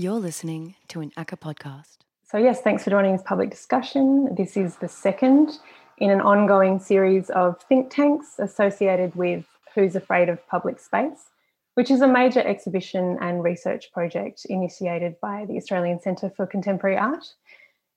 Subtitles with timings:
[0.00, 1.96] You're listening to an ACCA podcast.
[2.22, 4.32] So, yes, thanks for joining this public discussion.
[4.36, 5.58] This is the second
[5.96, 11.30] in an ongoing series of think tanks associated with Who's Afraid of Public Space,
[11.74, 16.96] which is a major exhibition and research project initiated by the Australian Centre for Contemporary
[16.96, 17.26] Art.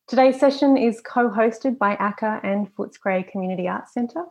[0.07, 4.25] Today's session is co hosted by ACCA and Footscray Community Arts Centre.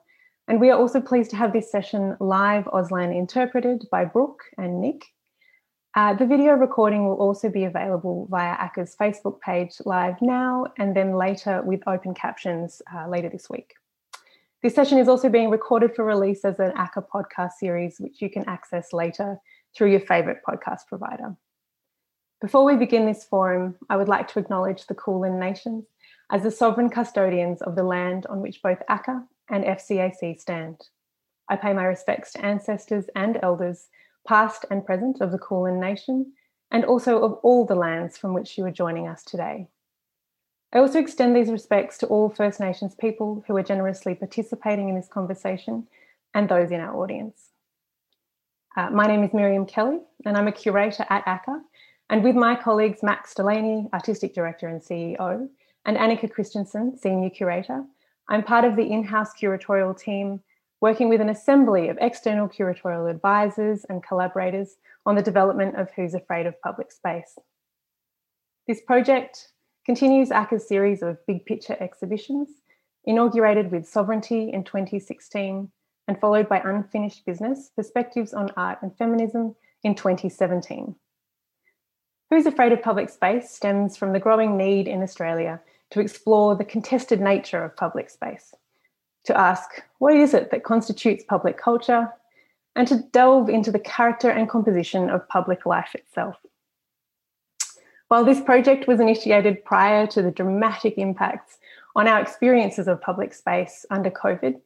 [0.49, 4.81] And we are also pleased to have this session live Auslan interpreted by Brooke and
[4.81, 5.05] Nick.
[5.97, 10.95] Uh, the video recording will also be available via ACCA's Facebook page live now and
[10.95, 13.75] then later with open captions uh, later this week.
[14.63, 18.31] This session is also being recorded for release as an ACCA podcast series, which you
[18.31, 19.39] can access later
[19.75, 21.35] through your favourite podcast provider.
[22.41, 25.87] Before we begin this forum, I would like to acknowledge the Kulin Nations
[26.31, 30.77] as the sovereign custodians of the land on which both ACCA and FCAC stand.
[31.49, 33.89] I pay my respects to ancestors and elders
[34.27, 36.33] past and present, of the Kulin Nation,
[36.71, 39.69] and also of all the lands from which you are joining us today.
[40.73, 44.95] I also extend these respects to all First Nations people who are generously participating in
[44.95, 45.89] this conversation
[46.33, 47.51] and those in our audience.
[48.77, 51.61] Uh, my name is Miriam Kelly, and I'm a curator at ACCA.
[52.09, 55.49] And with my colleagues Max Delany, Artistic Director and CEO,
[55.87, 57.85] and Annika Kristensen, Senior Curator,
[58.29, 60.41] I'm part of the in house curatorial team
[60.81, 66.15] working with an assembly of external curatorial advisors and collaborators on the development of Who's
[66.15, 67.39] Afraid of Public Space.
[68.67, 69.49] This project
[69.85, 72.49] continues ACCA's series of big picture exhibitions,
[73.05, 75.71] inaugurated with Sovereignty in 2016
[76.09, 80.95] and followed by Unfinished Business Perspectives on Art and Feminism in 2017.
[82.31, 86.65] Who's Afraid of Public Space stems from the growing need in Australia to explore the
[86.65, 88.55] contested nature of public space
[89.31, 92.09] to ask what is it that constitutes public culture
[92.75, 96.37] and to delve into the character and composition of public life itself.
[98.09, 101.59] While this project was initiated prior to the dramatic impacts
[101.95, 104.61] on our experiences of public space under COVID,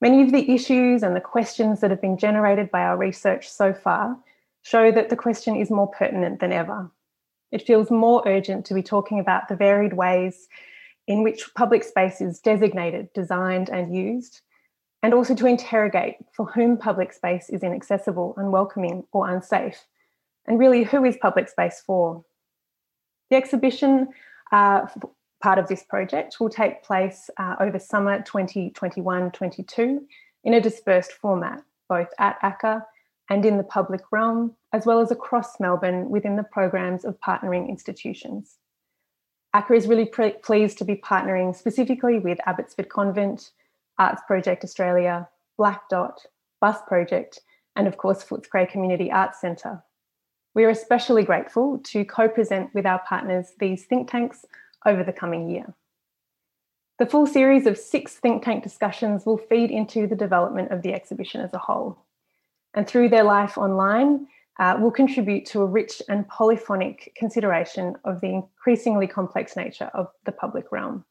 [0.00, 3.72] many of the issues and the questions that have been generated by our research so
[3.74, 4.16] far
[4.62, 6.88] show that the question is more pertinent than ever.
[7.50, 10.48] It feels more urgent to be talking about the varied ways
[11.06, 14.40] in which public space is designated, designed, and used,
[15.02, 19.84] and also to interrogate for whom public space is inaccessible, unwelcoming, or unsafe,
[20.46, 22.24] and really who is public space for.
[23.30, 24.08] The exhibition,
[24.50, 24.86] uh,
[25.42, 30.06] part of this project, will take place uh, over summer 2021 22
[30.44, 32.82] in a dispersed format, both at ACCA
[33.30, 37.68] and in the public realm, as well as across Melbourne within the programs of partnering
[37.68, 38.56] institutions.
[39.54, 43.52] ACCA is really pre- pleased to be partnering specifically with Abbotsford Convent,
[43.98, 46.26] Arts Project Australia, Blak Dot,
[46.60, 47.40] Bus Project,
[47.76, 49.82] and of course Footscray Community Arts Centre.
[50.54, 54.44] We are especially grateful to co present with our partners these think tanks
[54.84, 55.72] over the coming year.
[56.98, 60.94] The full series of six think tank discussions will feed into the development of the
[60.94, 61.98] exhibition as a whole.
[62.72, 64.26] And through their life online,
[64.58, 70.08] uh, will contribute to a rich and polyphonic consideration of the increasingly complex nature of
[70.24, 71.04] the public realm.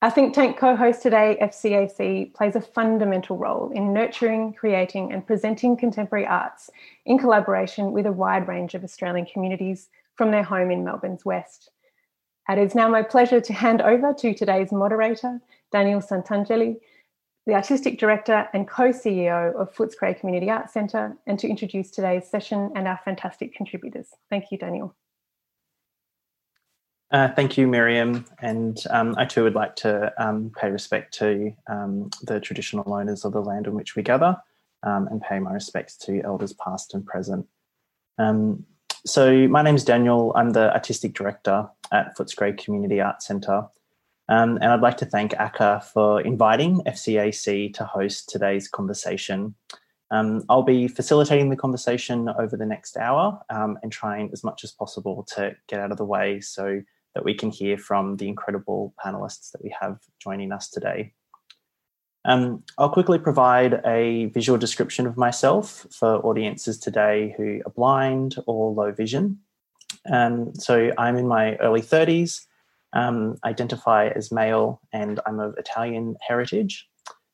[0.00, 5.26] Our think tank co host today, FCAC, plays a fundamental role in nurturing, creating, and
[5.26, 6.70] presenting contemporary arts
[7.04, 11.70] in collaboration with a wide range of Australian communities from their home in Melbourne's West.
[12.48, 15.40] It is now my pleasure to hand over to today's moderator,
[15.72, 16.76] Daniel Santangeli,
[17.48, 22.28] the Artistic Director and co CEO of Footscray Community Arts Centre, and to introduce today's
[22.28, 24.08] session and our fantastic contributors.
[24.28, 24.94] Thank you, Daniel.
[27.10, 28.26] Uh, thank you, Miriam.
[28.42, 33.24] And um, I too would like to um, pay respect to um, the traditional owners
[33.24, 34.36] of the land on which we gather
[34.82, 37.46] um, and pay my respects to elders past and present.
[38.18, 38.66] Um,
[39.06, 40.34] so, my name is Daniel.
[40.36, 43.68] I'm the Artistic Director at Footscray Community Arts Centre.
[44.28, 49.54] Um, and I'd like to thank ACCA for inviting FCAC to host today's conversation.
[50.10, 54.64] Um, I'll be facilitating the conversation over the next hour um, and trying as much
[54.64, 56.82] as possible to get out of the way so
[57.14, 61.12] that we can hear from the incredible panelists that we have joining us today.
[62.24, 68.36] Um, I'll quickly provide a visual description of myself for audiences today who are blind
[68.46, 69.38] or low vision.
[70.10, 72.44] Um, so I'm in my early 30s
[72.92, 76.88] um, identify as male and I'm of Italian heritage.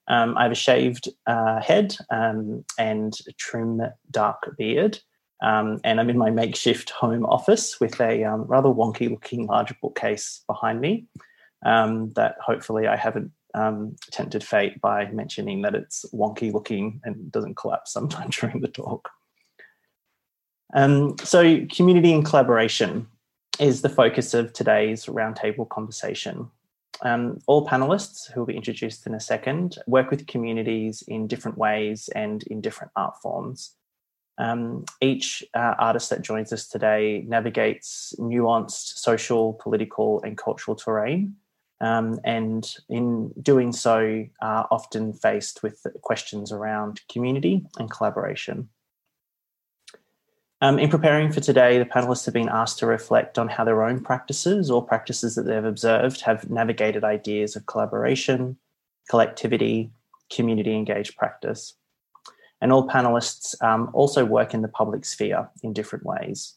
[0.09, 3.81] Um, I have a shaved uh, head um, and a trim
[4.11, 4.99] dark beard.
[5.43, 9.79] Um, and I'm in my makeshift home office with a um, rather wonky looking large
[9.81, 11.06] bookcase behind me
[11.65, 13.31] um, that hopefully I haven't
[14.11, 19.11] tempted fate by mentioning that it's wonky looking and doesn't collapse sometime during the talk.
[21.23, 23.06] So, community and collaboration
[23.61, 26.51] is the focus of today's roundtable conversation.
[27.03, 31.59] Um, all panelists, who will be introduced in a second, work with communities in different
[31.59, 33.75] ways and in different art forms.
[34.39, 41.37] Um, each uh, artist that joins us today navigates nuanced social, political, and cultural terrain,
[41.81, 48.69] um, and in doing so, are often faced with questions around community and collaboration.
[50.64, 53.82] Um, in preparing for today, the panelists have been asked to reflect on how their
[53.82, 58.56] own practices or practices that they've observed have navigated ideas of collaboration,
[59.11, 59.90] collectivity,
[60.32, 61.75] community engaged practice.
[62.62, 66.55] And all panelists um, also work in the public sphere in different ways.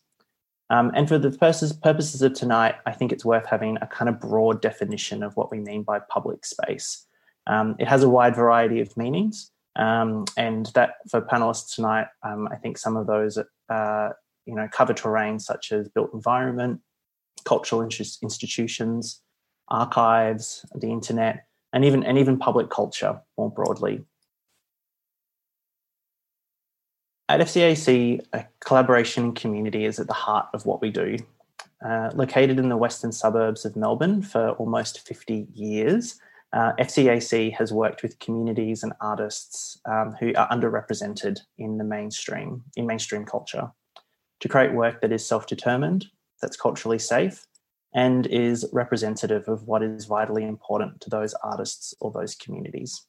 [0.69, 4.07] Um, and for the purposes, purposes of tonight, I think it's worth having a kind
[4.07, 7.05] of broad definition of what we mean by public space.
[7.45, 12.47] Um, it has a wide variety of meanings, um, and that for panelists tonight, um,
[12.51, 13.37] I think some of those
[13.69, 14.09] uh,
[14.45, 16.81] you know cover terrain such as built environment,
[17.45, 19.21] cultural institutions,
[19.67, 24.03] archives, the internet, and even and even public culture more broadly.
[27.29, 31.17] At FCAC, a collaboration and community is at the heart of what we do.
[31.85, 36.19] Uh, located in the western suburbs of Melbourne for almost 50 years,
[36.53, 42.63] uh, FCAC has worked with communities and artists um, who are underrepresented in the mainstream,
[42.75, 43.71] in mainstream culture,
[44.39, 46.05] to create work that is self-determined,
[46.41, 47.45] that's culturally safe,
[47.93, 53.05] and is representative of what is vitally important to those artists or those communities.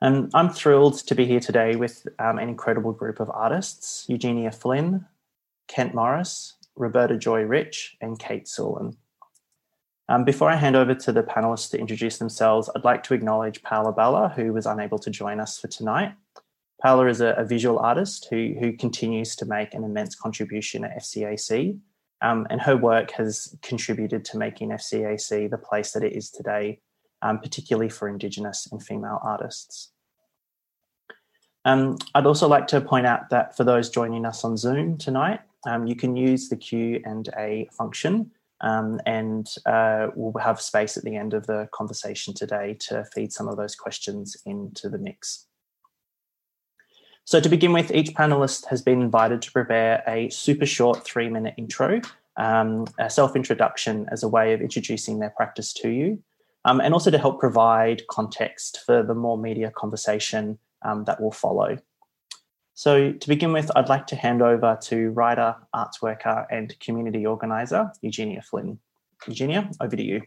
[0.00, 4.50] And I'm thrilled to be here today with um, an incredible group of artists Eugenia
[4.50, 5.06] Flynn,
[5.68, 8.96] Kent Morris, Roberta Joy Rich, and Kate Sulan.
[10.08, 13.62] Um, before I hand over to the panelists to introduce themselves, I'd like to acknowledge
[13.62, 16.14] Paola Balla, who was unable to join us for tonight.
[16.82, 20.98] Paola is a, a visual artist who, who continues to make an immense contribution at
[20.98, 21.78] FCAC,
[22.20, 26.80] um, and her work has contributed to making FCAC the place that it is today,
[27.22, 29.92] um, particularly for Indigenous and female artists.
[31.64, 35.40] Um, I'd also like to point out that for those joining us on Zoom tonight,
[35.64, 40.96] um, you can use the Q and A function um, and uh, we'll have space
[40.96, 44.98] at the end of the conversation today to feed some of those questions into the
[44.98, 45.46] mix.
[47.24, 51.28] So to begin with, each panelist has been invited to prepare a super short three
[51.28, 52.00] minute intro,
[52.36, 56.22] um, a self-introduction as a way of introducing their practice to you,
[56.64, 61.32] um, and also to help provide context for the more media conversation um, that will
[61.32, 61.78] follow.
[62.74, 67.26] So, to begin with, I'd like to hand over to writer, arts worker, and community
[67.26, 68.78] organiser, Eugenia Flynn.
[69.28, 70.22] Eugenia, over to you.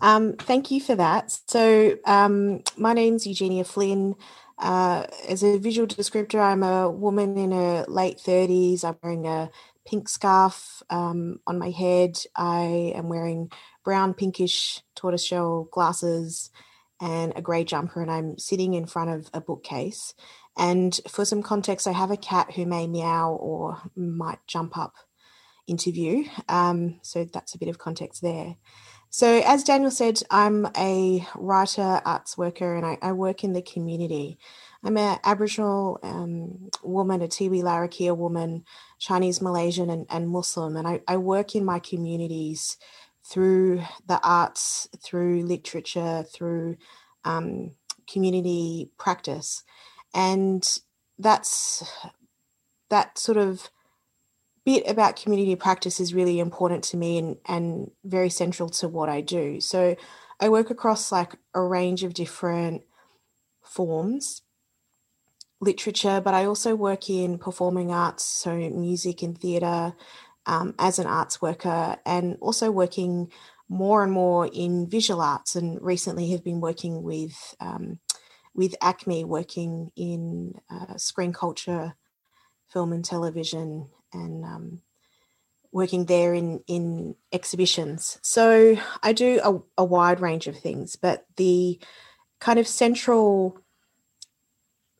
[0.00, 1.38] Um, thank you for that.
[1.46, 4.16] So, um, my name's Eugenia Flynn.
[4.58, 8.84] Uh, as a visual descriptor, I'm a woman in her late 30s.
[8.84, 9.50] I'm wearing a
[9.86, 12.18] pink scarf um, on my head.
[12.34, 13.50] I am wearing
[13.84, 16.50] brown, pinkish tortoiseshell glasses
[17.00, 20.14] and a grey jumper, and I'm sitting in front of a bookcase.
[20.56, 24.94] And for some context, I have a cat who may meow or might jump up
[25.66, 26.26] into view.
[26.48, 28.56] Um, so that's a bit of context there.
[29.10, 33.62] So, as Daniel said, I'm a writer, arts worker, and I, I work in the
[33.62, 34.38] community.
[34.84, 38.64] I'm an Aboriginal um, woman, a Tiwi Larrakia woman,
[38.98, 42.76] Chinese, Malaysian, and, and Muslim, and I, I work in my communities
[43.24, 46.76] through the arts, through literature, through
[47.24, 47.72] um,
[48.06, 49.62] community practice
[50.16, 50.78] and
[51.18, 51.84] that's
[52.88, 53.70] that sort of
[54.64, 59.08] bit about community practice is really important to me and, and very central to what
[59.08, 59.60] I do.
[59.60, 59.94] So
[60.40, 62.82] I work across like a range of different
[63.62, 64.42] forms,
[65.60, 69.94] literature, but I also work in performing arts, so music and theatre
[70.46, 73.30] um, as an arts worker, and also working
[73.68, 75.56] more and more in visual arts.
[75.56, 77.98] And recently have been working with um,
[78.56, 81.94] with ACMI working in uh, screen culture,
[82.72, 84.80] film and television, and um,
[85.72, 88.18] working there in, in exhibitions.
[88.22, 91.78] So I do a, a wide range of things, but the
[92.40, 93.58] kind of central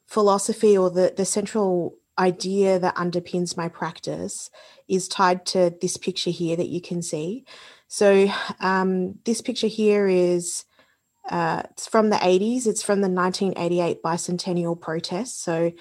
[0.06, 4.50] philosophy or the, the central idea that underpins my practice
[4.86, 7.44] is tied to this picture here that you can see.
[7.88, 10.64] So, um, this picture here is
[11.28, 12.66] uh, it's from the 80s.
[12.66, 15.42] It's from the 1988 bicentennial protest.
[15.42, 15.72] So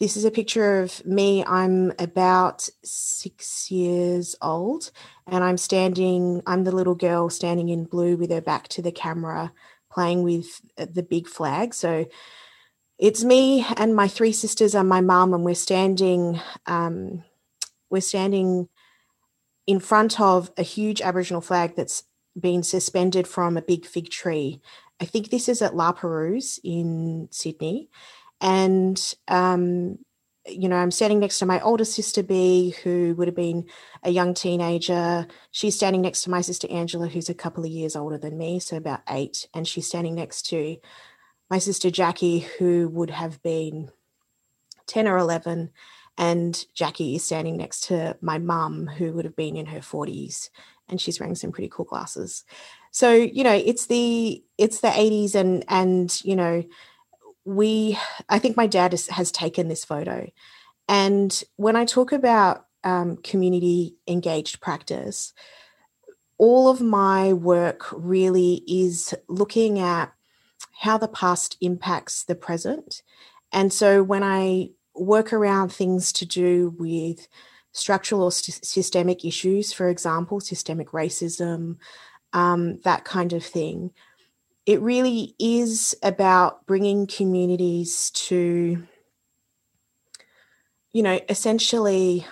[0.00, 1.44] this is a picture of me.
[1.44, 4.90] I'm about six years old,
[5.26, 8.92] and I'm standing, I'm the little girl standing in blue with her back to the
[8.92, 9.52] camera,
[9.92, 11.74] playing with uh, the big flag.
[11.74, 12.06] So
[12.98, 16.40] it's me and my three sisters and my mum, and we're standing.
[16.66, 17.24] Um,
[17.90, 18.68] we're standing
[19.66, 22.02] in front of a huge Aboriginal flag that's
[22.38, 24.60] been suspended from a big fig tree.
[25.00, 27.90] I think this is at La Perouse in Sydney,
[28.40, 29.98] and um,
[30.46, 33.66] you know, I'm standing next to my older sister B, who would have been
[34.02, 35.26] a young teenager.
[35.50, 38.60] She's standing next to my sister Angela, who's a couple of years older than me,
[38.60, 40.76] so about eight, and she's standing next to
[41.50, 43.90] my sister Jackie, who would have been
[44.86, 45.70] 10 or 11.
[46.16, 50.50] And Jackie is standing next to my mum, who would have been in her 40s,
[50.88, 52.44] and she's wearing some pretty cool glasses.
[52.94, 56.62] So, you know, it's the it's the 80s and and you know,
[57.44, 57.98] we
[58.28, 60.30] I think my dad has, has taken this photo.
[60.88, 65.32] And when I talk about um, community engaged practice,
[66.38, 70.12] all of my work really is looking at
[70.78, 73.02] how the past impacts the present.
[73.50, 77.26] And so when I work around things to do with
[77.72, 81.78] structural or st- systemic issues, for example, systemic racism,
[82.34, 83.92] um, that kind of thing,
[84.66, 88.86] it really is about bringing communities to,
[90.92, 92.26] you know, essentially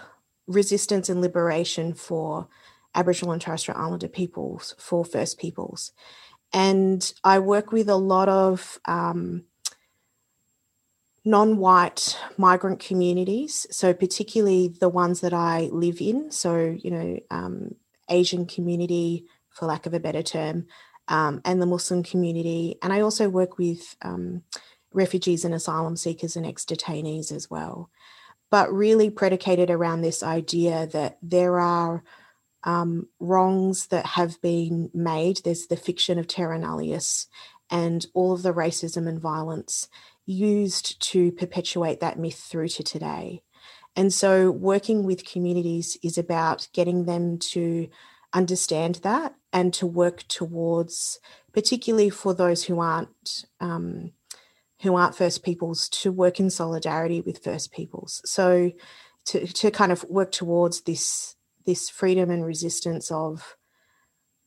[0.47, 2.49] resistance and liberation for
[2.95, 5.93] Aboriginal and Torres Strait Islander peoples, for First Peoples.
[6.53, 9.45] And I work with a lot of um,
[11.25, 16.31] non white migrant communities, so particularly the ones that I live in.
[16.31, 17.77] So, you know, um,
[18.11, 20.67] Asian community, for lack of a better term,
[21.09, 22.77] um, and the Muslim community.
[22.83, 24.43] And I also work with um,
[24.93, 27.91] refugees and asylum seekers and ex detainees as well.
[28.51, 32.05] But really predicated around this idea that there are
[32.65, 35.41] um, wrongs that have been made.
[35.45, 37.27] There's the fiction of terra nullius
[37.71, 39.89] and all of the racism and violence
[40.27, 43.43] used to perpetuate that myth through to today.
[43.97, 47.89] And so, working with communities is about getting them to
[48.33, 51.19] understand that and to work towards,
[51.53, 54.13] particularly for those who aren't um,
[54.83, 58.21] who aren't First Peoples, to work in solidarity with First Peoples.
[58.25, 58.73] So,
[59.27, 63.57] to to kind of work towards this this freedom and resistance of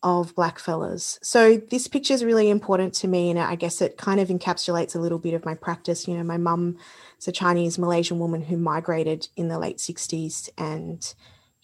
[0.03, 1.17] of black fellas.
[1.23, 4.95] So this picture is really important to me, and I guess it kind of encapsulates
[4.95, 6.07] a little bit of my practice.
[6.07, 6.77] You know, my mum
[7.17, 11.13] is a Chinese Malaysian woman who migrated in the late '60s, and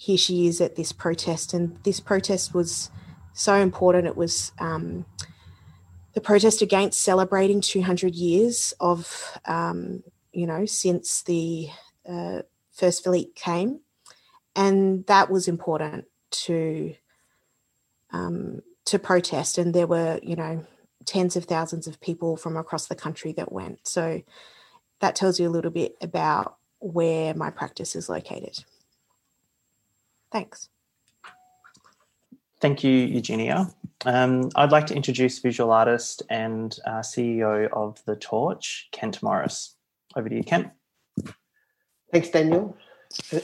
[0.01, 1.53] here she is at this protest.
[1.53, 2.89] And this protest was
[3.33, 4.07] so important.
[4.07, 5.05] It was um,
[6.13, 10.01] the protest against celebrating 200 years of, um,
[10.33, 11.69] you know, since the
[12.09, 12.41] uh,
[12.71, 13.81] first fleet came
[14.55, 16.95] and that was important to
[18.11, 19.59] um, to protest.
[19.59, 20.65] And there were, you know,
[21.05, 23.87] tens of thousands of people from across the country that went.
[23.87, 24.23] So
[24.99, 28.65] that tells you a little bit about where my practice is located.
[30.31, 30.69] Thanks.
[32.61, 33.69] Thank you, Eugenia.
[34.05, 39.75] Um, I'd like to introduce visual artist and uh, CEO of The Torch, Kent Morris.
[40.15, 40.69] Over to you, Kent.
[42.11, 42.77] Thanks, Daniel.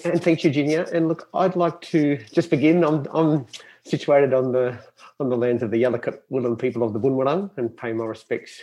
[0.06, 0.86] And thanks, Eugenia.
[0.94, 2.84] And look, I'd like to just begin.
[2.84, 3.46] I'm, I'm
[3.84, 4.78] situated on the
[5.20, 8.62] on the lands of the Yalukit Willam people of the Bunwurrung and pay my respects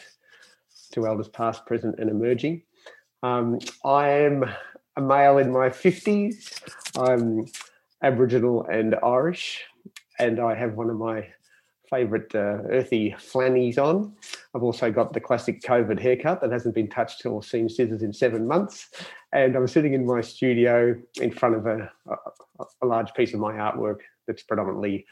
[0.93, 2.63] to elders past, present, and emerging.
[3.23, 4.45] Um, I am
[4.97, 6.61] a male in my 50s.
[6.97, 7.47] I'm
[8.05, 9.63] Aboriginal and Irish,
[10.19, 11.27] and I have one of my
[11.89, 14.15] favourite uh, earthy flannies on.
[14.55, 18.13] I've also got the classic COVID haircut that hasn't been touched or seen scissors in
[18.13, 18.91] seven months.
[19.33, 23.41] And I'm sitting in my studio in front of a, a, a large piece of
[23.41, 25.07] my artwork that's predominantly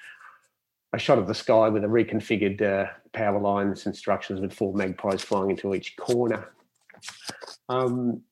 [0.92, 4.74] a shot of the sky with a reconfigured uh, power lines and structures with four
[4.74, 6.50] magpies flying into each corner.
[7.70, 8.22] Um,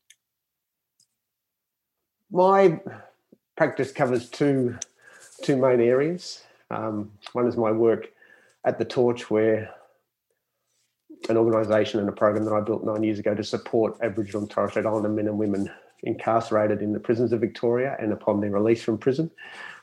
[2.31, 2.81] my
[3.61, 4.75] practice covers two
[5.43, 6.45] two main areas.
[6.71, 8.09] Um, one is my work
[8.65, 9.69] at the Torch, where
[11.29, 14.51] an organisation and a program that I built nine years ago to support Aboriginal and
[14.51, 15.71] Torres Strait Islander men and women
[16.05, 19.31] incarcerated in the prisons of Victoria and upon their release from prison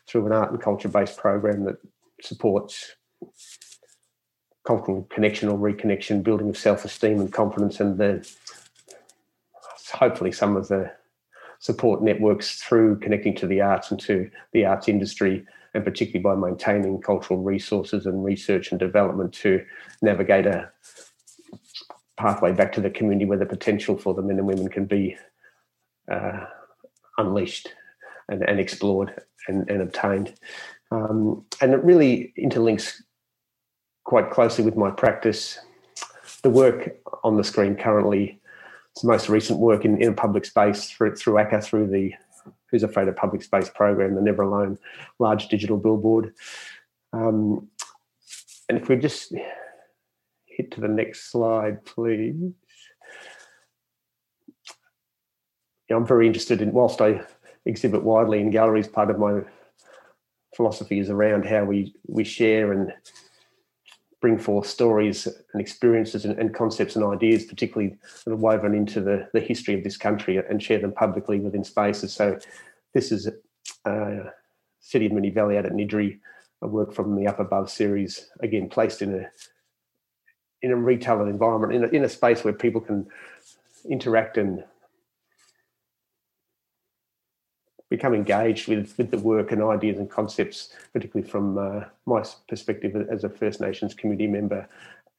[0.07, 1.77] through an art and culture based program that
[2.19, 2.95] supports
[4.65, 8.27] cultural connection or reconnection, building of self esteem and confidence, and the
[9.93, 10.91] hopefully some of the
[11.59, 16.35] support networks through connecting to the arts and to the arts industry and particularly by
[16.35, 19.63] maintaining cultural resources and research and development to
[20.01, 20.69] navigate a
[22.17, 25.15] pathway back to the community where the potential for the men and women can be
[26.11, 26.45] uh,
[27.17, 27.73] unleashed
[28.29, 30.33] and, and explored and, and obtained.
[30.91, 33.01] Um, and it really interlinks
[34.03, 35.59] quite closely with my practice.
[36.41, 38.39] The work on the screen currently
[39.03, 42.13] most recent work in, in public space through, through ACCA, through the
[42.69, 44.77] Who's Afraid of Public Space program, the Never Alone
[45.19, 46.33] large digital billboard.
[47.13, 47.67] Um,
[48.69, 49.33] and if we just
[50.45, 52.51] hit to the next slide, please.
[55.89, 57.21] I'm very interested in, whilst I
[57.65, 59.41] exhibit widely in galleries, part of my
[60.55, 62.91] philosophy is around how we, we share and
[64.19, 67.95] bring forth stories and experiences and, and, concepts and ideas, particularly
[68.25, 71.63] that are woven into the, the history of this country and share them publicly within
[71.63, 72.13] spaces.
[72.13, 72.39] So
[72.93, 73.29] this is
[73.85, 74.23] uh,
[74.79, 76.19] City of Moonee Valley out at Niddrie,
[76.61, 79.29] a work from the Up Above series, again placed in a
[80.63, 83.05] in a retail environment, in a, in a space where people can
[83.87, 84.63] interact and
[87.89, 92.95] become engaged with, with the work and ideas and concepts, particularly from uh, my perspective
[93.09, 94.67] as a First Nations community member,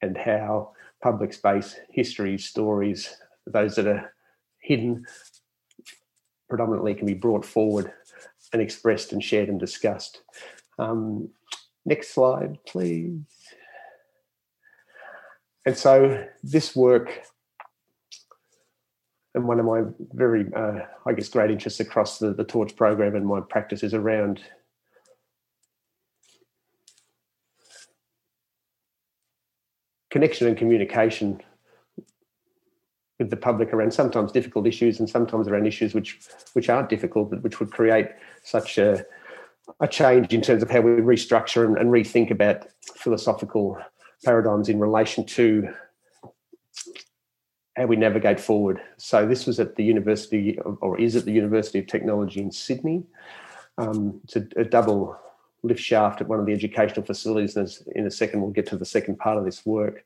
[0.02, 0.72] and how
[1.02, 4.12] public space histories, stories, those that are
[4.60, 5.06] hidden,
[6.48, 7.92] predominantly can be brought forward
[8.52, 10.22] and expressed and shared and discussed.
[10.78, 11.30] Um,
[11.84, 13.20] next slide, please.
[15.66, 17.22] And so this work
[19.34, 19.82] and one of my
[20.12, 23.94] very, uh, I guess, great interests across the, the Torch program and my practice is
[23.94, 24.40] around
[30.10, 31.40] connection and communication
[33.18, 36.18] with the public around sometimes difficult issues and sometimes around issues which
[36.52, 38.08] which aren't difficult but which would create
[38.42, 39.04] such a
[39.80, 42.66] a change in terms of how we restructure and, and rethink about
[42.96, 43.78] philosophical
[44.24, 45.68] paradigms in relation to
[47.78, 48.80] how we navigate forward.
[48.96, 52.50] So this was at the University, of, or is at the University of Technology in
[52.50, 53.04] Sydney.
[53.78, 55.16] Um, it's a, a, double
[55.62, 57.56] lift shaft at one of the educational facilities.
[57.56, 60.04] And in a second, we'll get to the second part of this work.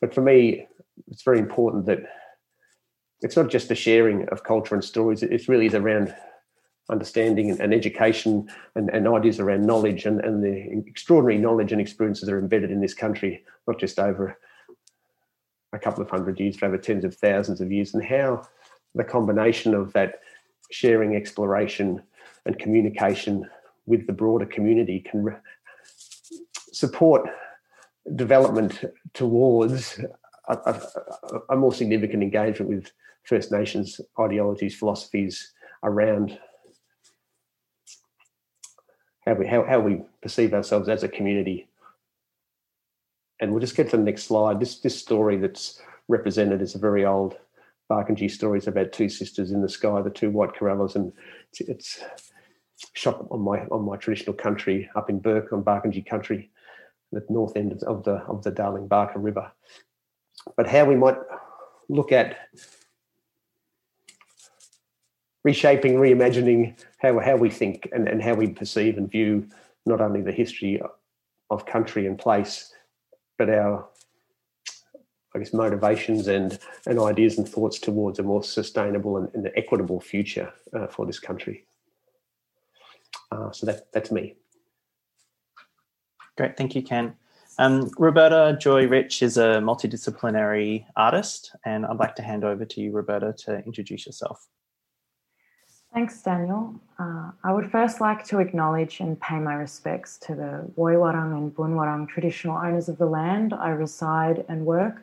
[0.00, 0.66] But for me,
[1.10, 2.00] it's very important that
[3.20, 5.22] it's not just the sharing of culture and stories.
[5.22, 6.14] It really is around
[6.88, 11.80] understanding and, and education and, and, ideas around knowledge and, and the extraordinary knowledge and
[11.80, 14.38] experiences that are embedded in this country, not just over
[15.72, 18.42] a couple of hundred years, but over tens of thousands of years, and how
[18.94, 20.20] the combination of that
[20.70, 22.02] sharing, exploration,
[22.46, 23.48] and communication
[23.86, 25.34] with the broader community can re-
[26.72, 27.28] support
[28.16, 30.00] development towards
[30.48, 30.82] a, a,
[31.50, 32.90] a, more significant engagement with
[33.24, 35.52] First Nations ideologies, philosophies
[35.82, 36.38] around
[39.26, 41.68] how we how, how we perceive ourselves as a community
[43.40, 44.60] and we'll just get to the next slide.
[44.60, 47.36] This this story that's represented is a very old
[47.90, 48.58] Barkindji story.
[48.58, 51.12] It's about two sisters in the sky, the two white corellas, and
[51.50, 52.04] it's, it's
[52.94, 56.50] shot on my on my traditional country up in Bourke on Barkindji country,
[57.12, 59.50] the north end of the of the Darling Baaka River.
[60.56, 61.18] But how we might
[61.88, 62.36] look at
[65.44, 69.48] reshaping, reimagining how how we think and, and how we perceive and view
[69.86, 70.80] not only the history
[71.50, 72.72] of country and place,
[73.40, 73.88] but our
[75.34, 79.98] I guess motivations and and ideas and thoughts towards a more sustainable and, and equitable
[79.98, 81.64] future uh, for this country.
[83.32, 84.34] Uh, so that that's me.
[86.36, 87.14] Great, thank you, Ken.
[87.58, 92.80] Um, Roberta Joy Rich is a multidisciplinary artist, and I'd like to hand over to
[92.80, 94.48] you, Roberta, to introduce yourself.
[95.92, 96.74] Thanks, Daniel.
[97.00, 101.52] Uh, I would first like to acknowledge and pay my respects to the Woiwurrung and
[101.52, 105.02] Boonwurrung traditional owners of the land I reside and work,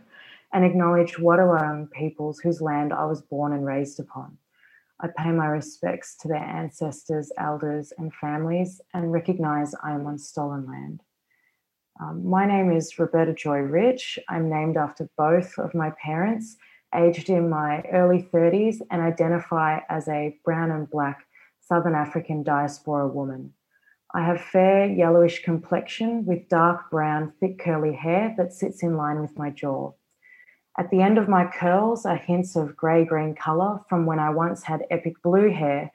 [0.54, 4.38] and acknowledge Wadawurrung peoples whose land I was born and raised upon.
[5.02, 10.18] I pay my respects to their ancestors, elders, and families, and recognise I am on
[10.18, 11.02] stolen land.
[12.00, 14.20] Um, my name is Roberta Joy Rich.
[14.30, 16.56] I'm named after both of my parents
[16.96, 21.26] aged in my early 30s, and identify as a brown and black
[21.60, 23.54] Southern African diaspora woman.
[24.14, 29.20] I have fair yellowish complexion with dark brown, thick curly hair that sits in line
[29.20, 29.92] with my jaw.
[30.80, 34.30] At the end of my curls are hints of grey green colour from when I
[34.30, 35.92] once had epic blue hair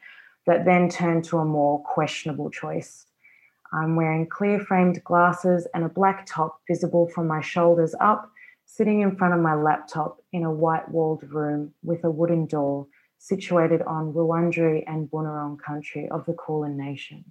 [0.46, 3.07] that then turned to a more questionable choice.
[3.72, 8.31] I'm wearing clear framed glasses and a black top visible from my shoulders up
[8.74, 12.87] sitting in front of my laptop in a white walled room with a wooden door
[13.18, 17.22] situated on Wurundjeri and Boonwurrung country of the Kulin Nation.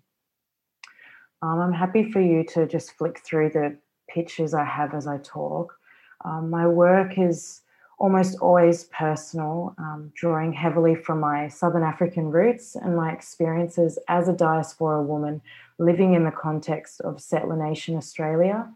[1.41, 3.75] Um, I'm happy for you to just flick through the
[4.07, 5.75] pictures I have as I talk.
[6.23, 7.61] Um, my work is
[7.97, 14.27] almost always personal, um, drawing heavily from my Southern African roots and my experiences as
[14.27, 15.41] a diaspora woman
[15.79, 18.71] living in the context of settler nation Australia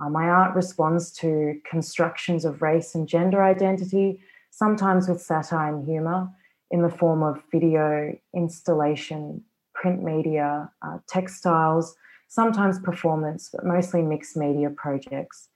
[0.00, 5.86] uh, my art responds to constructions of race and gender identity, sometimes with satire and
[5.86, 6.28] humour
[6.70, 9.42] in the form of video, installation,
[9.74, 11.96] print media, uh, textiles,
[12.28, 15.48] sometimes performance, but mostly mixed media projects.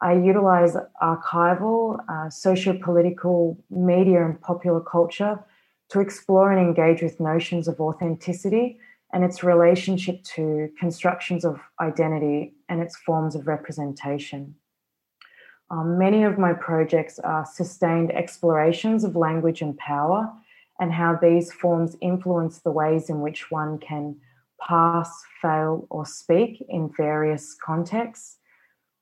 [0.00, 5.44] I utilize archival, uh, socio political, media, and popular culture
[5.90, 8.78] to explore and engage with notions of authenticity
[9.12, 14.54] and its relationship to constructions of identity and its forms of representation.
[15.70, 20.32] Um, many of my projects are sustained explorations of language and power
[20.80, 24.16] and how these forms influence the ways in which one can
[24.60, 25.10] pass,
[25.42, 28.38] fail, or speak in various contexts.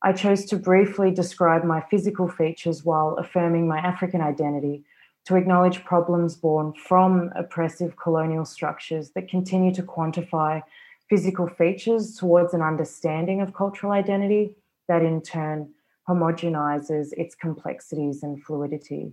[0.03, 4.85] I chose to briefly describe my physical features while affirming my African identity
[5.27, 10.63] to acknowledge problems born from oppressive colonial structures that continue to quantify
[11.11, 14.57] physical features towards an understanding of cultural identity
[14.89, 15.69] that in turn
[16.09, 19.13] homogenizes its complexities and fluidity.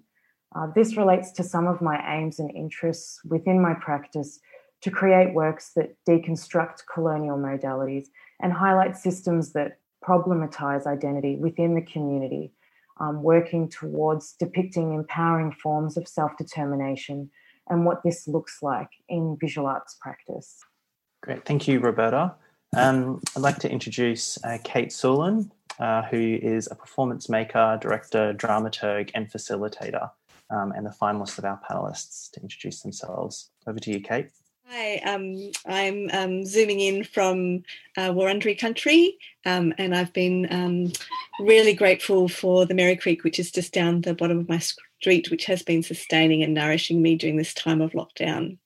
[0.56, 4.40] Uh, this relates to some of my aims and interests within my practice
[4.82, 8.08] to create works that deconstruct colonial modalities
[8.40, 12.52] and highlight systems that problematize identity within the community
[13.00, 17.30] um, working towards depicting empowering forms of self determination
[17.70, 20.60] and what this looks like in visual arts practice.
[21.22, 22.36] Great, thank you, Roberta.
[22.76, 28.34] Um, I'd like to introduce uh, Kate Sulan, uh, who is a performance maker, director,
[28.34, 30.10] dramaturg, and facilitator,
[30.50, 33.52] um, and the finalist of our panelists to introduce themselves.
[33.68, 34.30] Over to you, Kate.
[34.68, 37.64] Hi, um, I'm um, zooming in from
[37.98, 40.94] uh, Wurundjeri country, um, and I've been um,
[41.40, 45.30] really grateful for the Merri Creek, which is just down the bottom of my street,
[45.30, 48.58] which has been sustaining and nourishing me during this time of lockdown.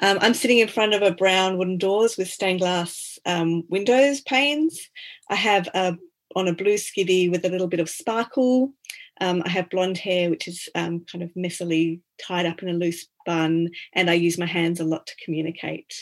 [0.00, 4.20] Um, I'm sitting in front of a brown wooden doors with stained glass um, windows
[4.20, 4.90] panes.
[5.28, 5.96] I have a
[6.36, 8.72] on a blue skivvy with a little bit of sparkle.
[9.20, 12.72] Um, I have blonde hair, which is um, kind of messily tied up in a
[12.72, 15.92] loose bun, and I use my hands a lot to communicate.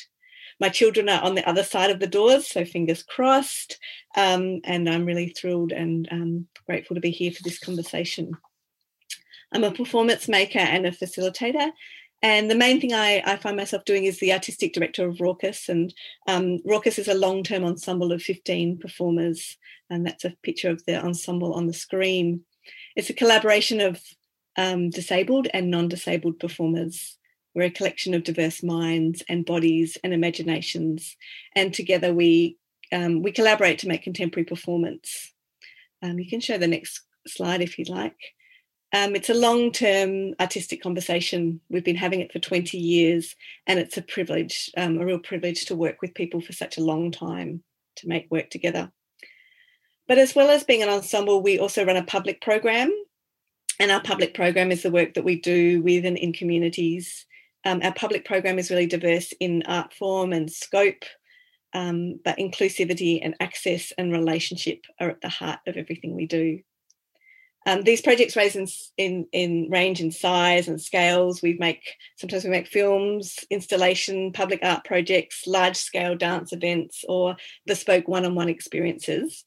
[0.60, 3.78] My children are on the other side of the doors, so fingers crossed.
[4.16, 8.32] Um, and I'm really thrilled and um, grateful to be here for this conversation.
[9.52, 11.70] I'm a performance maker and a facilitator.
[12.20, 15.68] And the main thing I, I find myself doing is the artistic director of Rawcus.
[15.68, 15.94] And
[16.26, 19.56] um, Rawcus is a long term ensemble of 15 performers.
[19.88, 22.44] And that's a picture of the ensemble on the screen.
[22.98, 24.02] It's a collaboration of
[24.56, 27.16] um, disabled and non disabled performers.
[27.54, 31.16] We're a collection of diverse minds and bodies and imaginations.
[31.54, 32.58] And together we,
[32.90, 35.32] um, we collaborate to make contemporary performance.
[36.02, 38.18] Um, you can show the next slide if you'd like.
[38.92, 41.60] Um, it's a long term artistic conversation.
[41.68, 43.36] We've been having it for 20 years,
[43.68, 46.84] and it's a privilege, um, a real privilege to work with people for such a
[46.84, 47.62] long time
[47.98, 48.90] to make work together.
[50.08, 52.90] But as well as being an ensemble, we also run a public program.
[53.78, 57.26] And our public program is the work that we do with and in communities.
[57.64, 61.04] Um, our public program is really diverse in art form and scope,
[61.74, 66.60] um, but inclusivity and access and relationship are at the heart of everything we do.
[67.66, 68.66] Um, these projects range in,
[68.96, 71.42] in, in, range in size and scales.
[71.42, 71.82] We make
[72.16, 78.24] sometimes we make films, installation, public art projects, large scale dance events, or bespoke one
[78.24, 79.44] on one experiences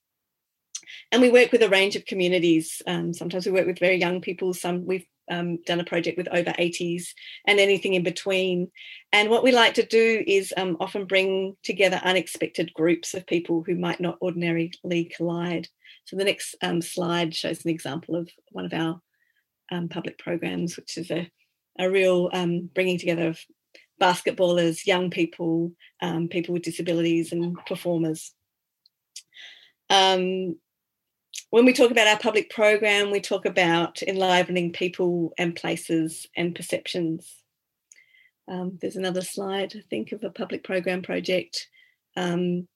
[1.12, 2.82] and we work with a range of communities.
[2.88, 4.54] Um, sometimes we work with very young people.
[4.54, 7.13] Some we've um, done a project with over 80s
[7.45, 8.71] and anything in between.
[9.13, 13.63] And what we like to do is um, often bring together unexpected groups of people
[13.65, 14.71] who might not ordinarily
[15.15, 15.67] collide.
[16.06, 19.01] So the next um, slide shows an example of one of our
[19.71, 21.32] um, public programs, which is a,
[21.80, 23.39] a real um, bringing together of
[24.01, 25.71] basketballers, young people,
[26.32, 28.34] people with disabilities, and performers.
[29.91, 30.56] Um,
[31.52, 36.56] when we talk about our public program, we talk about enlivening people and places and
[36.56, 37.30] perceptions.
[38.48, 41.67] Um, there's another slide, I think, of a public program project.
[42.15, 42.67] Um,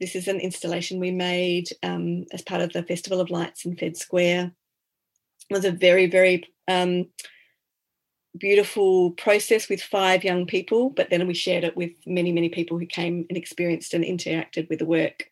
[0.00, 3.76] this is an installation we made um, as part of the Festival of Lights in
[3.76, 4.52] Fed Square.
[5.50, 7.06] It was a very, very um,
[8.36, 12.78] beautiful process with five young people, but then we shared it with many, many people
[12.78, 15.30] who came and experienced and interacted with the work.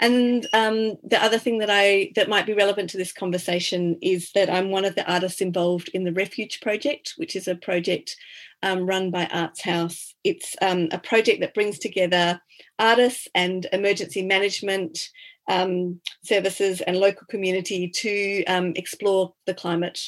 [0.00, 4.32] And um, the other thing that I that might be relevant to this conversation is
[4.32, 8.16] that I'm one of the artists involved in the Refuge Project, which is a project
[8.62, 10.14] um, run by Arts House.
[10.24, 12.40] It's um, a project that brings together
[12.78, 15.10] artists and emergency management
[15.48, 20.00] um, services and local community to um, explore the climate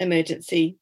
[0.00, 0.78] emergency.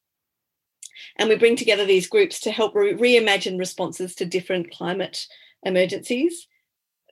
[1.17, 5.27] And we bring together these groups to help re- reimagine responses to different climate
[5.63, 6.47] emergencies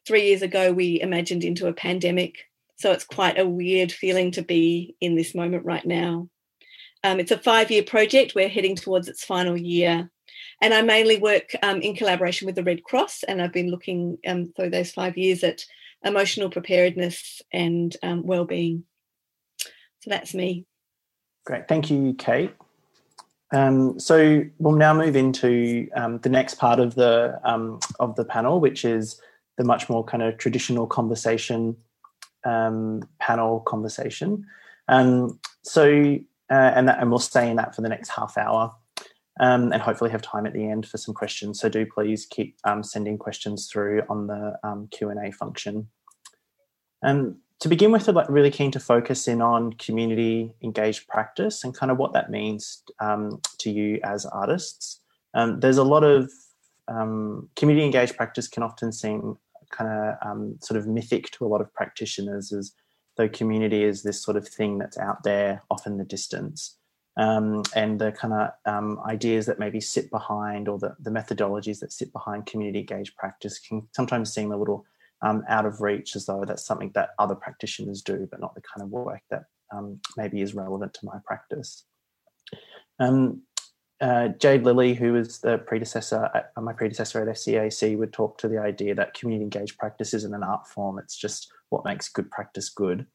[0.06, 2.38] three years ago we imagined into a pandemic.
[2.78, 6.30] So it's quite a weird feeling to be in this moment right now.
[7.04, 8.34] Um, it's a five year project.
[8.36, 10.10] We're heading towards its final year.
[10.62, 14.18] And I mainly work um, in collaboration with the Red Cross, and I've been looking
[14.26, 15.66] um, for those five years at
[16.04, 18.86] emotional preparedness and um, well-being.
[19.60, 20.66] So that's me.
[21.46, 22.54] Great, thank you, Kate.
[23.54, 28.26] Um, so we'll now move into um, the next part of the um, of the
[28.26, 29.22] panel, which is
[29.58, 31.76] the much more kind of traditional conversation
[32.46, 34.46] um, panel conversation.
[34.88, 36.18] Um, so
[36.50, 38.74] uh, and that, and we'll stay in that for the next half hour.
[39.40, 41.60] Um, and hopefully have time at the end for some questions.
[41.60, 45.88] So do please keep um, sending questions through on the um, Q and A function.
[47.02, 51.74] And to begin with, I'm really keen to focus in on community engaged practice and
[51.74, 55.00] kind of what that means um, to you as artists.
[55.34, 56.32] Um, there's a lot of
[56.88, 59.38] um, community engaged practice can often seem
[59.74, 62.74] kind of sort of mythic to a lot of practitioners as
[63.18, 66.78] though community is this sort of thing that's out there off in the distance.
[67.16, 71.80] Um, and the kind of um, ideas that maybe sit behind or the, the methodologies
[71.80, 74.84] that sit behind community engaged practice can sometimes seem a little
[75.22, 78.62] um, out of reach as though that's something that other practitioners do but not the
[78.62, 81.86] kind of work that um, maybe is relevant to my practice.
[83.00, 83.44] Um,
[84.02, 88.48] uh, Jade Lillie, who was the predecessor, uh, my predecessor at FCAC, would talk to
[88.48, 92.30] the idea that community engaged practice isn't an art form; it's just what makes good
[92.32, 93.06] practice good.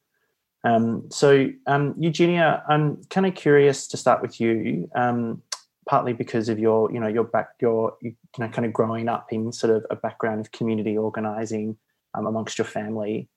[0.63, 5.41] Um, so, um, Eugenia, I'm kind of curious to start with you, um,
[5.87, 9.31] partly because of your, you know, your back, your, you know, kind of growing up
[9.31, 11.77] in sort of a background of community organising
[12.13, 13.29] um, amongst your family,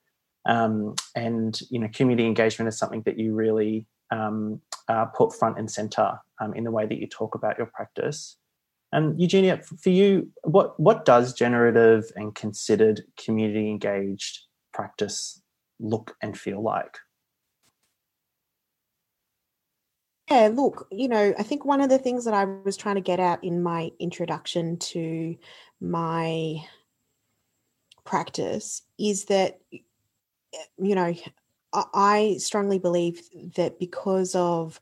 [0.47, 5.59] um, and you know, community engagement is something that you really um, uh, put front
[5.59, 6.13] and centre
[6.55, 8.37] in the way that you talk about your practice.
[8.93, 14.41] And Eugenia, for you, what what does generative and considered community engaged
[14.75, 15.41] practice
[15.81, 16.99] look and feel like?
[20.31, 23.01] Yeah, look, you know, I think one of the things that I was trying to
[23.01, 25.37] get at in my introduction to
[25.81, 26.63] my
[28.05, 29.61] practice is that,
[30.79, 31.15] you know,
[31.73, 33.23] I strongly believe
[33.57, 34.81] that because of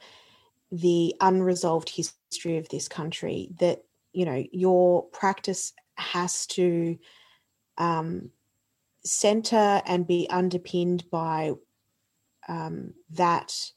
[0.73, 6.99] the unresolved history of this country, that, you know, your practice has to
[7.79, 8.31] um,
[9.05, 11.53] center and be underpinned by
[12.49, 13.73] um, that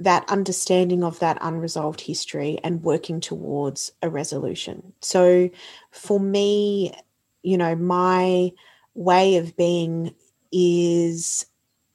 [0.00, 4.94] that understanding of that unresolved history and working towards a resolution.
[5.02, 5.50] So
[5.90, 6.94] for me,
[7.42, 8.52] you know, my
[9.00, 10.14] way of being
[10.52, 11.46] is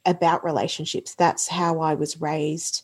[0.06, 1.14] about relationships.
[1.16, 2.82] That's how I was raised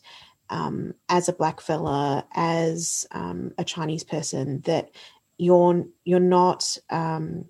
[0.48, 4.60] um, as a black fella, as um, a Chinese person.
[4.62, 4.90] That
[5.38, 6.78] you're you're not.
[6.88, 7.46] Um,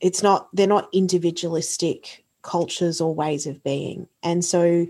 [0.00, 0.48] it's not.
[0.54, 4.86] They're not individualistic cultures or ways of being, and so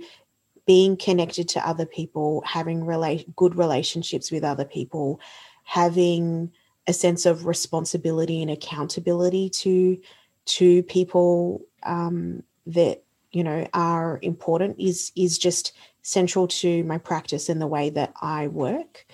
[0.66, 5.20] being connected to other people, having rela- good relationships with other people,
[5.62, 6.50] having
[6.88, 9.98] a sense of responsibility and accountability to
[10.46, 17.48] to people um, that you know are important is is just central to my practice
[17.48, 19.06] and the way that I work.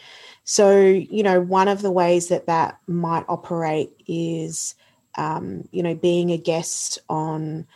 [0.44, 4.74] So you know one of the ways that that might operate is
[5.16, 7.66] um, you know being a guest on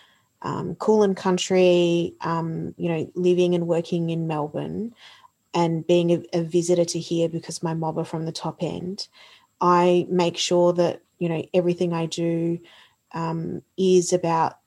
[0.42, 4.94] um, Kulin Country, um, you know, living and working in Melbourne
[5.54, 9.08] and being a, a, visitor to here because my mob are from the top end,
[9.60, 12.58] I make sure that, you know, everything I do
[13.12, 14.58] um, is about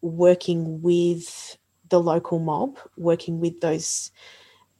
[0.00, 4.10] working with the local mob, working with those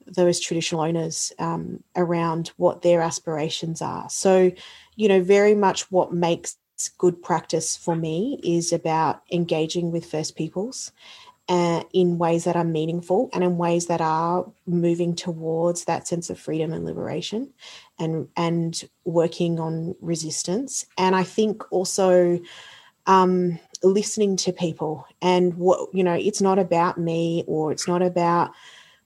[0.07, 4.09] those traditional owners um, around what their aspirations are.
[4.09, 4.53] So,
[4.95, 6.57] you know, very much what makes
[6.97, 10.93] good practice for me is about engaging with First Peoples
[11.49, 16.29] uh, in ways that are meaningful and in ways that are moving towards that sense
[16.29, 17.53] of freedom and liberation
[17.99, 22.39] and and working on resistance and i think also
[23.07, 25.07] um, listening to people.
[25.23, 28.53] And what you know it's not about me or it's not about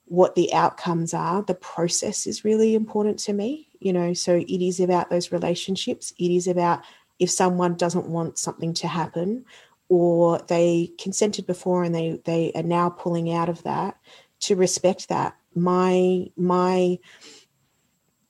[0.05, 1.41] what the outcomes are.
[1.43, 6.13] The process is really important to me you know so it is about those relationships.
[6.17, 6.83] It is about
[7.19, 9.43] if someone doesn't want something to happen
[9.89, 13.97] or they consented before and they they are now pulling out of that
[14.41, 15.35] to respect that.
[15.53, 16.99] My my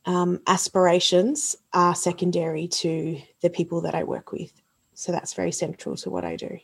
[0.06, 4.61] um, aspirations are secondary to the people that i work with
[5.02, 6.60] so that's very central to what i do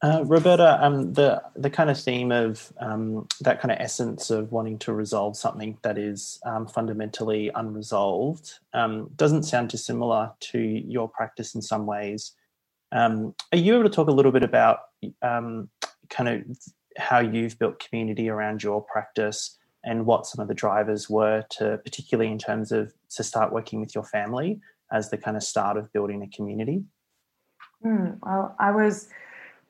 [0.00, 4.52] uh, Roberta, um, the the kind of theme of um, that kind of essence of
[4.52, 11.08] wanting to resolve something that is um, fundamentally unresolved um, doesn't sound dissimilar to your
[11.08, 12.36] practice in some ways.
[12.92, 14.78] Um, are you able to talk a little bit about
[15.20, 15.68] um,
[16.10, 16.44] kind of
[16.96, 21.78] how you've built community around your practice and what some of the drivers were to
[21.78, 24.60] particularly in terms of to start working with your family
[24.90, 26.84] as the kind of start of building a community.
[27.84, 29.08] Mm, well i was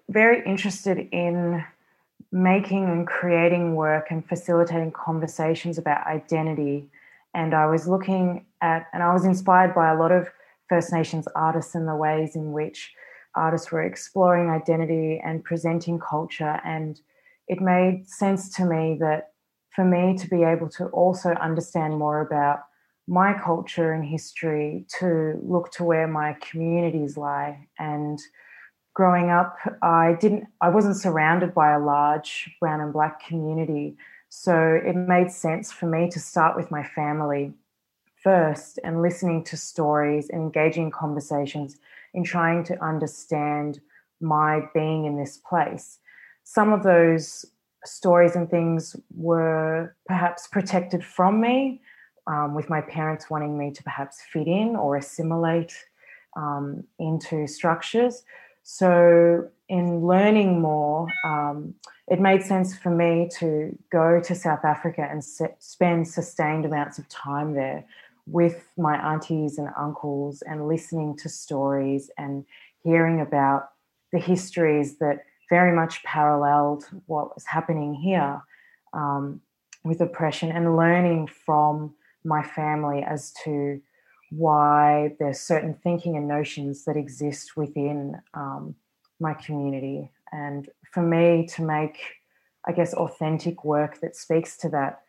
[0.08, 1.62] very interested in
[2.32, 6.88] making and creating work and facilitating conversations about identity.
[7.34, 10.28] And i was looking at and i was inspired by a lot of
[10.68, 12.92] first nations artists and the ways in which
[13.34, 16.60] artists were exploring identity and presenting culture.
[16.64, 17.00] And
[17.46, 19.30] it made sense to me that
[19.74, 22.60] for me to be able to also understand more about
[23.08, 27.66] my culture and history, to look to where my communities lie.
[27.78, 28.20] And
[28.94, 33.96] growing up, I didn't, I wasn't surrounded by a large brown and black community.
[34.28, 37.54] So it made sense for me to start with my family
[38.22, 41.78] first and listening to stories and engaging in conversations
[42.14, 43.80] in trying to understand
[44.20, 46.00] my being in this place
[46.48, 47.44] some of those
[47.84, 51.82] stories and things were perhaps protected from me,
[52.28, 55.72] um, with my parents wanting me to perhaps fit in or assimilate
[56.36, 58.22] um, into structures.
[58.62, 61.74] So, in learning more, um,
[62.06, 67.08] it made sense for me to go to South Africa and spend sustained amounts of
[67.08, 67.84] time there
[68.26, 72.44] with my aunties and uncles and listening to stories and
[72.82, 73.70] hearing about
[74.12, 78.40] the histories that very much paralleled what was happening here
[78.92, 79.40] um,
[79.84, 83.80] with oppression and learning from my family as to
[84.30, 88.74] why there's certain thinking and notions that exist within um,
[89.20, 90.10] my community.
[90.32, 91.98] And for me to make,
[92.66, 95.02] I guess, authentic work that speaks to that,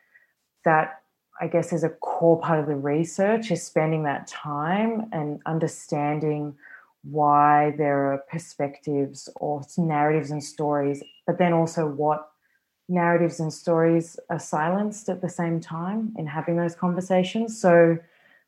[0.63, 1.01] that
[1.41, 6.55] I guess is a core part of the research is spending that time and understanding
[7.03, 12.29] why there are perspectives or narratives and stories, but then also what
[12.89, 17.59] narratives and stories are silenced at the same time in having those conversations.
[17.59, 17.97] So,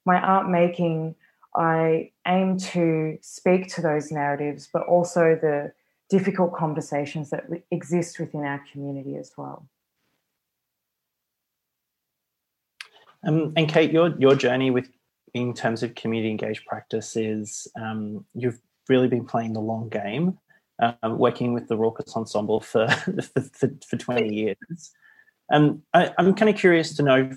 [0.06, 1.16] my art making,
[1.56, 5.72] I aim to speak to those narratives, but also the
[6.10, 9.68] difficult conversations that exist within our community as well.
[13.24, 14.90] Um, and Kate, your your journey with
[15.34, 20.38] in terms of community engaged practices, um, you've really been playing the long game,
[20.82, 22.88] um, working with the Rawcus Ensemble for,
[23.54, 24.92] for, for 20 years.
[25.52, 27.32] Um, I, I'm kind of curious to know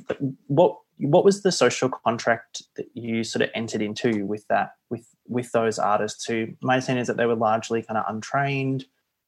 [0.46, 5.08] what what was the social contract that you sort of entered into with that with
[5.26, 8.84] with those artists who my understanding is that they were largely kind of untrained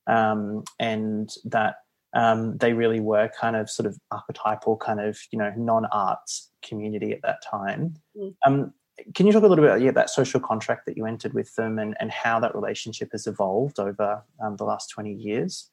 [0.07, 1.77] um, and that
[2.15, 7.13] um, they really were kind of sort of archetypal kind of you know non-arts community
[7.13, 7.97] at that time.
[8.17, 8.35] Mm.
[8.47, 8.75] Um,
[9.15, 11.55] can you talk a little bit about yeah, that social contract that you entered with
[11.55, 15.71] them and, and how that relationship has evolved over um, the last 20 years?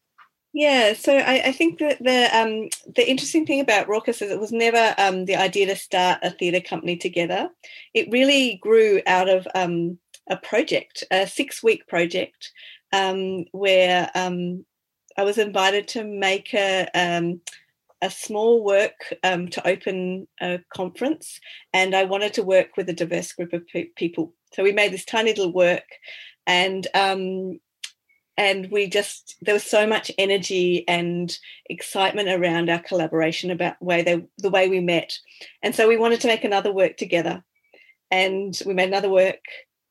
[0.53, 4.39] Yeah, so I, I think that the um, the interesting thing about Rawcus is it
[4.39, 7.49] was never um, the idea to start a theatre company together.
[7.95, 9.97] It really grew out of um,
[10.29, 12.51] a project, a six week project,
[12.91, 14.63] um, where um,
[15.17, 16.87] I was invited to make a
[18.03, 21.39] a small work um, to open a conference,
[21.71, 24.33] and I wanted to work with a diverse group of pe- people.
[24.51, 25.85] So we made this tiny little work,
[26.45, 27.59] and um,
[28.35, 31.35] and we just there was so much energy and
[31.69, 35.17] excitement around our collaboration about way they, the way we met,
[35.63, 37.41] and so we wanted to make another work together,
[38.11, 39.45] and we made another work,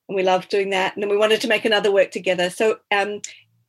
[0.06, 2.50] and we loved doing that, and then we wanted to make another work together.
[2.50, 3.22] So um,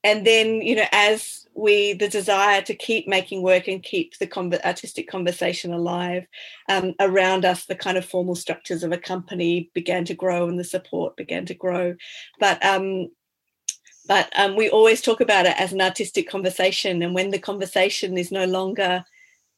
[0.03, 4.61] and then you know as we the desire to keep making work and keep the
[4.65, 6.25] artistic conversation alive
[6.69, 10.59] um, around us the kind of formal structures of a company began to grow and
[10.59, 11.95] the support began to grow.
[12.39, 13.09] But um,
[14.07, 17.01] but um, we always talk about it as an artistic conversation.
[17.01, 19.05] And when the conversation is no longer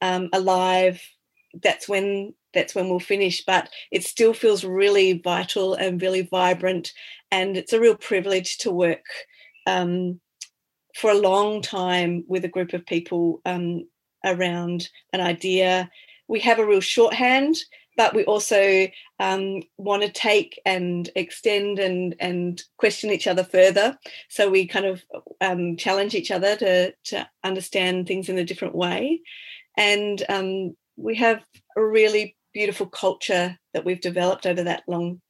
[0.01, 1.01] um, alive
[1.61, 3.43] that's when that's when we'll finish.
[3.45, 6.91] But it still feels really vital and really vibrant.
[7.31, 9.05] And it's a real privilege to work
[9.67, 10.19] um,
[10.95, 13.87] for a long time with a group of people um,
[14.23, 15.89] around an idea.
[16.27, 17.57] We have a real shorthand,
[17.97, 18.87] but we also
[19.19, 23.97] um, want to take and extend and and question each other further.
[24.29, 25.03] So we kind of
[25.41, 29.21] um, challenge each other to to understand things in a different way,
[29.77, 31.43] and um, we have
[31.75, 35.21] a really beautiful culture that we've developed over that long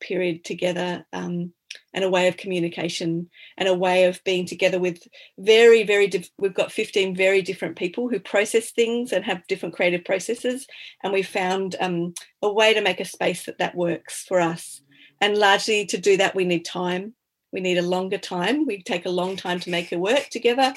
[0.00, 1.04] period together.
[1.12, 1.52] Um,
[1.92, 5.02] and a way of communication and a way of being together with
[5.38, 9.74] very very diff- we've got 15 very different people who process things and have different
[9.74, 10.66] creative processes
[11.02, 14.80] and we found um, a way to make a space that that works for us.
[15.20, 17.14] And largely to do that we need time.
[17.52, 18.66] We need a longer time.
[18.66, 20.74] We take a long time to make it work together,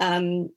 [0.00, 0.50] um,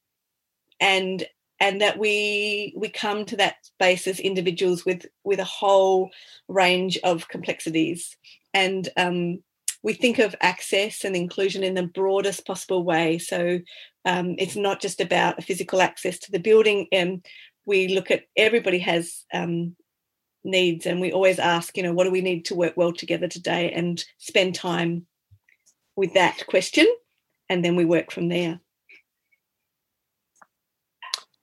[0.80, 1.26] and
[1.60, 6.12] and that we we come to that space as individuals with with a whole
[6.50, 8.18] range of complexities,
[8.54, 9.42] and um,
[9.84, 13.18] we think of access and inclusion in the broadest possible way.
[13.20, 13.60] So
[14.06, 16.88] um, it's not just about physical access to the building.
[16.92, 17.26] And
[17.66, 19.76] we look at everybody has um,
[20.44, 23.28] needs, and we always ask, you know, what do we need to work well together
[23.28, 25.06] today, and spend time
[25.96, 26.88] with that question,
[27.50, 28.60] and then we work from there.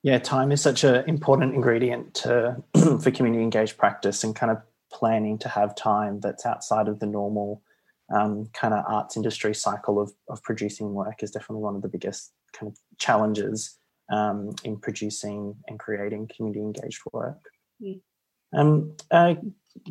[0.02, 2.62] Yeah, time is such an important ingredient to
[3.00, 4.58] for community engaged practice and kind of
[4.90, 7.62] planning to have time that's outside of the normal
[8.10, 11.88] um, kind of arts industry cycle of, of producing work is definitely one of the
[11.88, 13.78] biggest kind of challenges
[14.10, 17.38] um, in producing and creating community engaged work.
[17.82, 18.00] Mm.
[18.52, 19.34] Um, uh,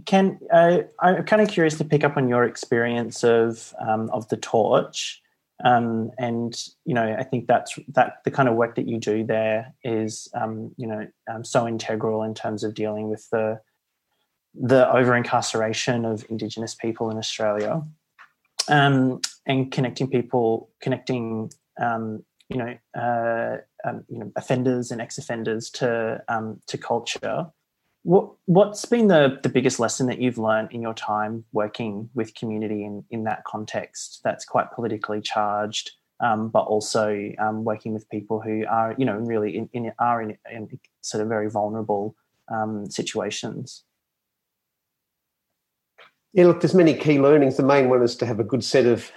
[0.06, 4.28] Kent, uh, I'm kind of curious to pick up on your experience of um, of
[4.28, 5.22] the torch,
[5.64, 9.24] um, and you know, I think that's that the kind of work that you do
[9.24, 13.62] there is um, you know um, so integral in terms of dealing with the
[14.54, 17.82] the over incarceration of Indigenous people in Australia,
[18.70, 21.52] um, and connecting people, connecting
[21.82, 23.58] um, you know uh,
[24.08, 26.22] you know offenders and ex offenders to
[26.68, 27.48] to culture.
[28.04, 32.34] What what's been the the biggest lesson that you've learned in your time working with
[32.36, 35.92] community in in that context that's quite politically charged,
[36.22, 40.22] um, but also um, working with people who are you know really in, in are
[40.22, 42.16] in, in, sort of very vulnerable
[42.50, 43.84] um, situations.
[46.34, 47.58] Yeah, look, there's many key learnings.
[47.58, 49.12] The main one is to have a good set of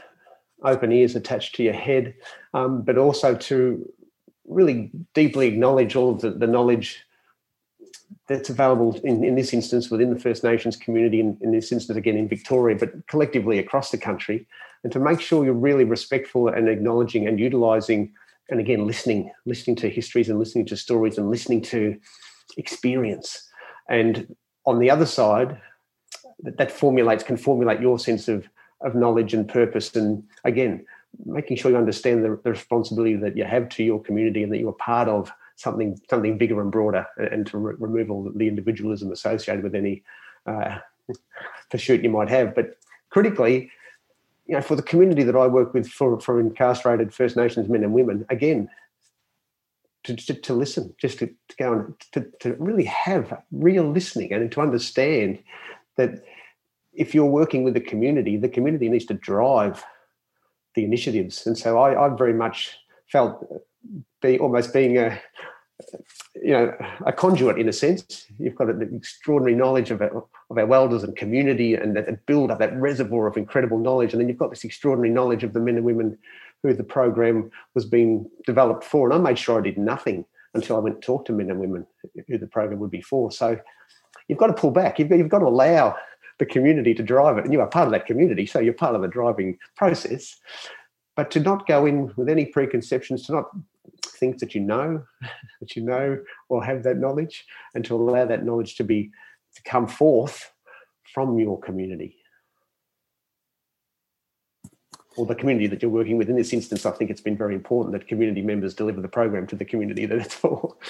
[0.64, 2.14] open ears attached to your head,
[2.54, 3.92] um, but also to
[4.46, 7.04] really deeply acknowledge all of the, the knowledge
[8.28, 11.96] that's available in, in this instance within the First Nations community, in, in this instance
[11.98, 14.46] again in Victoria, but collectively across the country,
[14.84, 18.12] and to make sure you're really respectful and acknowledging and utilising,
[18.48, 21.98] and again listening, listening to histories and listening to stories and listening to
[22.56, 23.48] experience.
[23.88, 24.34] And
[24.66, 25.60] on the other side,
[26.42, 28.48] that, that formulates can formulate your sense of
[28.82, 29.94] of knowledge and purpose.
[29.94, 30.84] And again,
[31.24, 34.58] making sure you understand the, the responsibility that you have to your community and that
[34.58, 39.12] you're part of something something bigger and broader, and to re- remove all the individualism
[39.12, 40.02] associated with any
[40.46, 40.78] uh,
[41.70, 42.54] pursuit you might have.
[42.54, 42.76] But
[43.10, 43.70] critically,
[44.46, 47.84] you know, for the community that I work with for, for incarcerated First Nations men
[47.84, 48.68] and women, again,
[50.04, 54.32] to, to, to listen, just to, to go and to, to really have real listening
[54.32, 55.38] and to understand
[55.96, 56.24] that
[56.92, 59.84] if you're working with the community, the community needs to drive
[60.74, 61.46] the initiatives.
[61.46, 62.78] And so I, I very much
[63.10, 63.62] felt
[64.20, 65.20] be almost being a
[66.34, 66.72] you know
[67.04, 68.26] a conduit in a sense.
[68.38, 72.50] You've got an extraordinary knowledge of our, of our welders and community, and that build
[72.50, 75.60] up that reservoir of incredible knowledge, and then you've got this extraordinary knowledge of the
[75.60, 76.16] men and women
[76.62, 79.10] who the program was being developed for.
[79.10, 80.24] And I made sure I did nothing
[80.54, 81.86] until I went and talked to men and women
[82.28, 83.32] who the program would be for.
[83.32, 83.58] So
[84.28, 84.98] you've got to pull back.
[84.98, 85.96] You've, you've got to allow
[86.42, 88.96] the community to drive it, and you are part of that community, so you're part
[88.96, 90.40] of the driving process.
[91.14, 93.50] But to not go in with any preconceptions, to not
[94.18, 95.04] think that you know,
[95.60, 96.18] that you know
[96.48, 97.44] or have that knowledge,
[97.76, 99.12] and to allow that knowledge to be
[99.54, 100.50] to come forth
[101.14, 102.16] from your community
[105.16, 106.28] or the community that you're working with.
[106.28, 109.46] In this instance, I think it's been very important that community members deliver the program
[109.46, 110.74] to the community that it's for.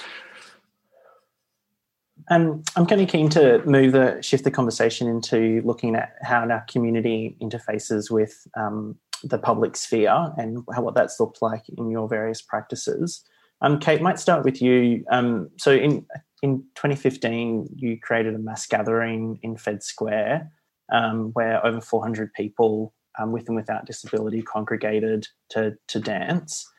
[2.29, 6.47] Um, I'm kind of keen to move the shift the conversation into looking at how
[6.47, 11.89] our community interfaces with um, the public sphere and how, what that's looked like in
[11.89, 13.23] your various practices.
[13.61, 15.05] Um, Kate, might start with you.
[15.11, 16.05] Um, so in
[16.41, 20.51] in 2015, you created a mass gathering in Fed Square
[20.91, 26.69] um, where over 400 people um, with and without disability congregated to to dance.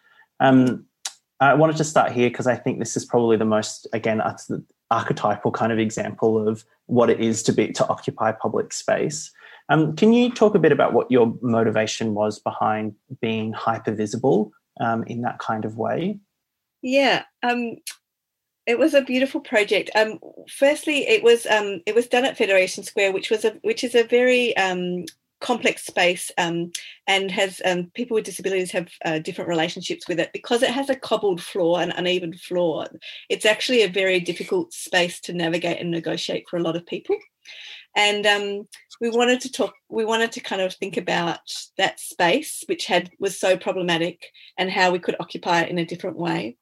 [1.40, 4.20] I wanted to start here because I think this is probably the most, again,
[4.94, 9.32] archetypal kind of example of what it is to be to occupy public space.
[9.68, 14.52] Um, can you talk a bit about what your motivation was behind being hyper visible
[14.80, 16.18] um, in that kind of way?
[16.82, 17.76] Yeah, um,
[18.66, 19.90] it was a beautiful project.
[19.94, 20.18] Um,
[20.48, 23.94] firstly, it was um, it was done at Federation Square, which was a which is
[23.94, 25.04] a very um,
[25.44, 26.72] complex space um,
[27.06, 30.88] and has um, people with disabilities have uh, different relationships with it because it has
[30.88, 32.86] a cobbled floor, an uneven floor.
[33.28, 37.16] It's actually a very difficult space to navigate and negotiate for a lot of people.
[37.94, 38.66] And um,
[39.02, 39.74] we wanted to talk.
[39.90, 41.40] We wanted to kind of think about
[41.76, 44.24] that space, which had was so problematic,
[44.56, 46.56] and how we could occupy it in a different way.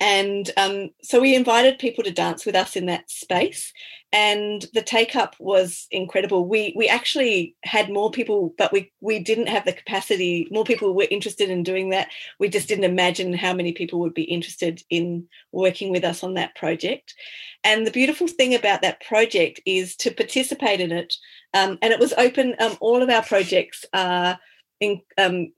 [0.00, 3.72] And um, so we invited people to dance with us in that space,
[4.12, 6.46] and the take up was incredible.
[6.48, 10.48] We we actually had more people, but we we didn't have the capacity.
[10.50, 12.08] More people were interested in doing that.
[12.40, 16.34] We just didn't imagine how many people would be interested in working with us on
[16.34, 17.14] that project.
[17.62, 21.14] And the beautiful thing about that project is to participate in it,
[21.54, 22.56] um, and it was open.
[22.58, 24.38] Um, all of our projects are
[24.80, 25.52] in, um,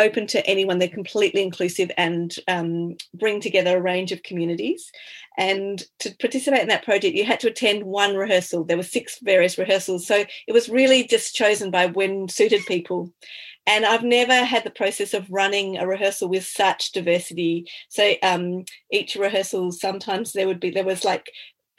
[0.00, 0.78] open to anyone.
[0.78, 4.90] They're completely inclusive and um, bring together a range of communities.
[5.38, 8.64] And to participate in that project, you had to attend one rehearsal.
[8.64, 13.12] There were six various rehearsals, so it was really just chosen by when suited people.
[13.66, 17.66] And I've never had the process of running a rehearsal with such diversity.
[17.88, 21.30] So um, each rehearsal, sometimes there would be there was like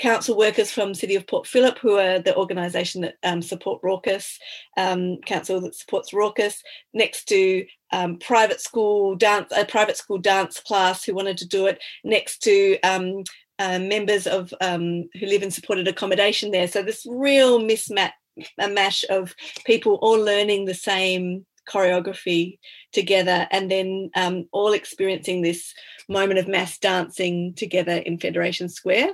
[0.01, 4.37] council workers from City of Port Phillip, who are the organisation that um, support Rawcus,
[4.75, 6.57] um, council that supports Rawcus,
[6.91, 11.67] next to um, private school dance, a private school dance class who wanted to do
[11.67, 13.23] it, next to um,
[13.59, 16.67] uh, members of um, who live in supported accommodation there.
[16.67, 18.11] So this real mismatch,
[18.57, 19.35] a mash of
[19.65, 22.59] people all learning the same choreography
[22.91, 25.73] together and then um, all experiencing this
[26.09, 29.09] moment of mass dancing together in Federation Square.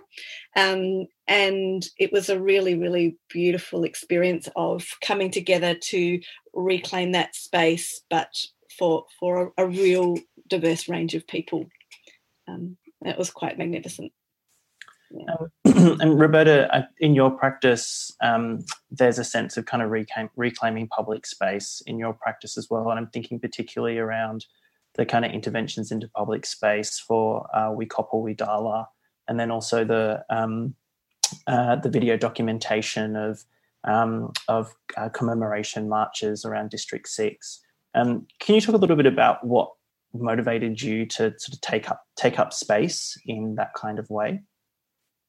[0.56, 6.20] Um, and it was a really, really beautiful experience of coming together to
[6.54, 8.34] reclaim that space, but
[8.78, 10.18] for, for a, a real
[10.48, 11.68] diverse range of people.
[12.48, 14.12] Um, it was quite magnificent.
[15.30, 15.52] Um,
[16.02, 21.26] and Roberta, in your practice, um, there's a sense of kind of reclaim, reclaiming public
[21.26, 22.90] space in your practice as well.
[22.90, 24.46] And I'm thinking particularly around
[24.96, 28.90] the kind of interventions into public space for uh, We Koppel We Dala,
[29.28, 30.76] and then also the um,
[31.46, 33.44] uh, the video documentation of
[33.84, 37.62] um, of uh, commemoration marches around District Six.
[37.96, 39.72] Um, can you talk a little bit about what
[40.14, 44.42] motivated you to sort of take up take up space in that kind of way?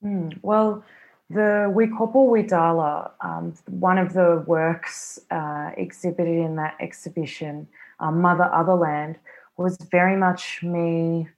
[0.05, 0.84] Mm, well,
[1.30, 7.68] the We Koppel We Dala, um, one of the works uh, exhibited in that exhibition,
[8.01, 9.16] um, Mother Otherland,
[9.57, 11.28] was very much me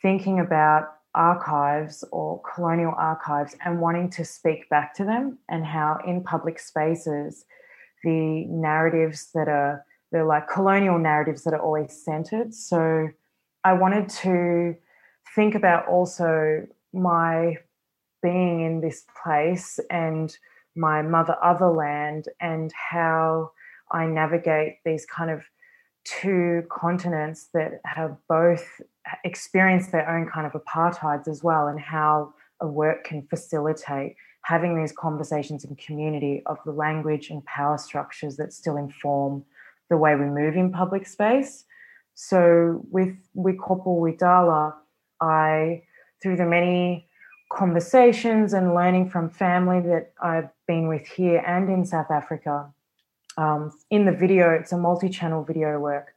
[0.00, 5.98] thinking about archives or colonial archives and wanting to speak back to them and how
[6.06, 7.44] in public spaces
[8.04, 12.54] the narratives that are they're like colonial narratives that are always centered.
[12.54, 13.08] So
[13.64, 14.74] i wanted to
[15.34, 17.58] think about also my
[18.22, 20.36] being in this place and
[20.74, 23.50] my mother otherland and how
[23.90, 25.42] I navigate these kind of
[26.04, 28.80] two continents that have both
[29.24, 34.80] experienced their own kind of apartheids as well and how a work can facilitate having
[34.80, 39.44] these conversations in community of the language and power structures that still inform
[39.90, 41.64] the way we move in public space.
[42.14, 44.74] So with We Koppel We Dala,
[45.20, 45.82] I
[46.22, 47.07] through the many
[47.50, 52.72] conversations and learning from family that I've been with here and in South Africa.
[53.36, 56.14] Um, in the video, it's a multi channel video work.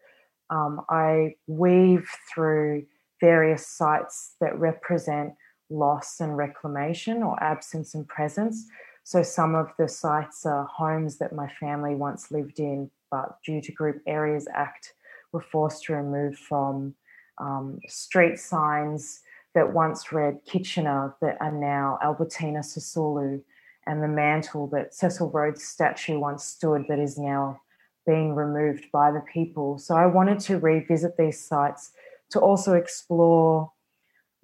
[0.50, 2.86] Um, I weave through
[3.22, 5.34] various sites that represent
[5.70, 8.66] loss and reclamation or absence and presence.
[9.04, 13.62] So some of the sites are homes that my family once lived in, but due
[13.62, 14.94] to Group Areas Act,
[15.32, 16.94] were forced to remove from
[17.38, 19.22] um, street signs
[19.54, 23.42] that once read Kitchener that are now Albertina Sisulu,
[23.88, 27.62] and the mantle that Cecil Rhodes' statue once stood that is now
[28.06, 29.78] being removed by the people.
[29.78, 31.92] So I wanted to revisit these sites
[32.32, 33.72] to also explore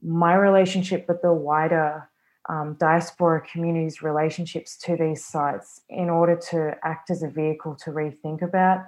[0.01, 2.09] my relationship with the wider
[2.49, 7.91] um, diaspora community's relationships to these sites in order to act as a vehicle to
[7.91, 8.85] rethink about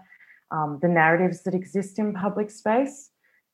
[0.52, 3.10] um, the narratives that exist in public space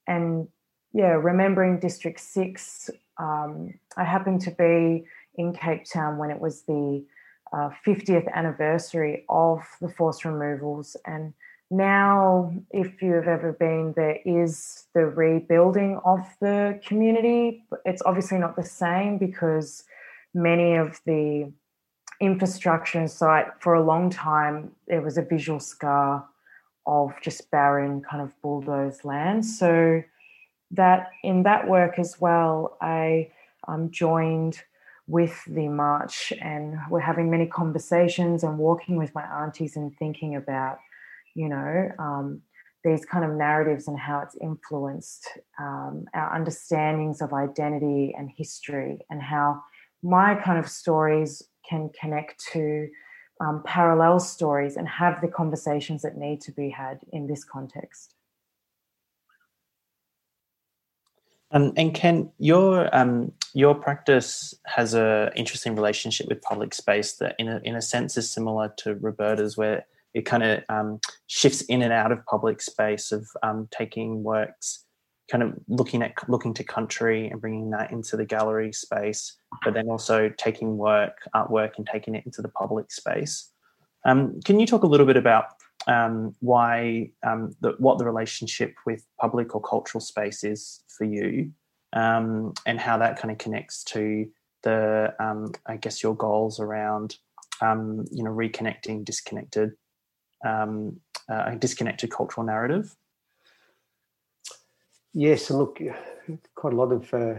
[0.08, 0.48] and
[0.96, 5.04] yeah, remembering District 6, um, I happened to be
[5.36, 7.04] in Cape Town when it was the
[7.52, 10.96] uh, 50th anniversary of the forced removals.
[11.06, 11.34] And
[11.70, 17.66] now, if you've ever been, there is the rebuilding of the community.
[17.84, 19.84] It's obviously not the same because
[20.34, 21.52] many of the
[22.22, 26.26] infrastructure and site for a long time there was a visual scar
[26.88, 29.46] of just barren kind of bulldozed land.
[29.46, 30.02] So
[30.72, 33.32] that in that work as well, I
[33.68, 34.62] um, joined
[35.08, 40.36] with the march and we're having many conversations and walking with my aunties and thinking
[40.36, 40.80] about,
[41.36, 42.42] you know, um,
[42.84, 45.28] these kind of narratives and how it's influenced
[45.60, 49.62] um, our understandings of identity and history and how
[50.04, 52.88] my kind of stories can connect to
[53.42, 58.15] um, parallel stories and have the conversations that need to be had in this context.
[61.52, 67.36] Um, and Kent, your um, your practice has a interesting relationship with public space that,
[67.40, 71.62] in a, in a sense, is similar to Roberta's, where it kind of um, shifts
[71.64, 74.86] in and out of public space of um, taking works,
[75.30, 79.74] kind of looking at looking to country and bringing that into the gallery space, but
[79.74, 83.52] then also taking work, artwork, and taking it into the public space.
[84.06, 85.46] Um, can you talk a little bit about
[85.88, 91.52] um, why um, the, what the relationship with public or cultural space is for you,
[91.94, 94.28] um, and how that kind of connects to
[94.64, 97.18] the um, I guess your goals around
[97.62, 99.74] um, you know reconnecting disconnected
[100.46, 102.96] um, uh, disconnected cultural narrative.
[105.14, 105.80] Yes, and look,
[106.56, 107.36] quite a lot of uh,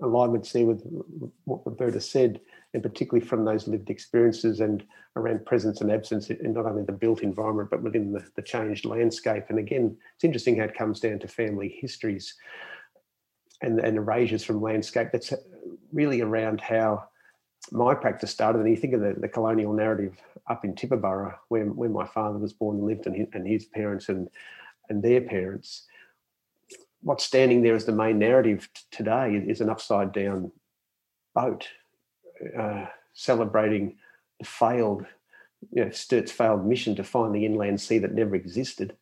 [0.00, 0.82] alignments there with
[1.44, 2.40] what Roberta said
[2.76, 4.84] and particularly from those lived experiences and
[5.16, 8.84] around presence and absence in not only the built environment but within the, the changed
[8.84, 9.44] landscape.
[9.48, 12.34] And again, it's interesting how it comes down to family histories
[13.62, 15.08] and, and erasures from landscape.
[15.10, 15.32] That's
[15.90, 17.04] really around how
[17.72, 18.58] my practice started.
[18.58, 22.38] And you think of the, the colonial narrative up in Tibooburra, where, where my father
[22.38, 24.28] was born and lived, and his, and his parents and,
[24.90, 25.86] and their parents.
[27.00, 30.52] What's standing there as the main narrative today is an upside down
[31.34, 31.66] boat
[32.58, 33.96] uh, celebrating
[34.38, 35.06] the failed,
[35.72, 38.96] you know, Sturt's failed mission to find the inland sea that never existed,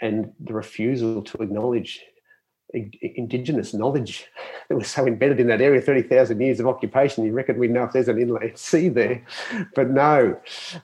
[0.00, 2.02] and the refusal to acknowledge
[2.74, 4.26] indigenous knowledge
[4.68, 7.24] that was so embedded in that area 30,000 years of occupation.
[7.24, 9.24] You reckon we know if there's an inland sea there.
[9.74, 10.38] But no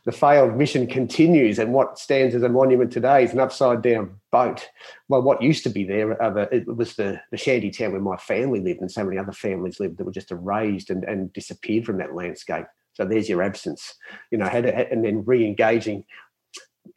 [0.05, 4.17] the failed mission continues and what stands as a monument today is an upside down
[4.31, 4.69] boat.
[5.09, 8.17] Well what used to be there the, it was the, the shanty town where my
[8.17, 11.85] family lived and so many other families lived that were just erased and, and disappeared
[11.85, 12.67] from that landscape.
[12.95, 13.95] So there's your absence
[14.31, 16.05] you know and then re-engaging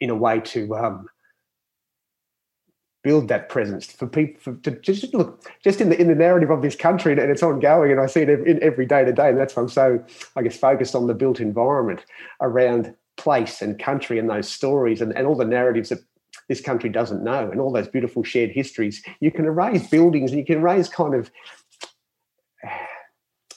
[0.00, 1.08] in a way to um,
[3.04, 6.50] build that presence for people for, to just look just in the in the narrative
[6.50, 9.28] of this country and it's ongoing and I see it in every day to day.
[9.28, 10.02] And that's why I'm so
[10.34, 12.04] I guess focused on the built environment
[12.40, 16.00] around place and country and those stories and, and all the narratives that
[16.48, 19.04] this country doesn't know and all those beautiful shared histories.
[19.20, 21.30] You can erase buildings and you can raise kind of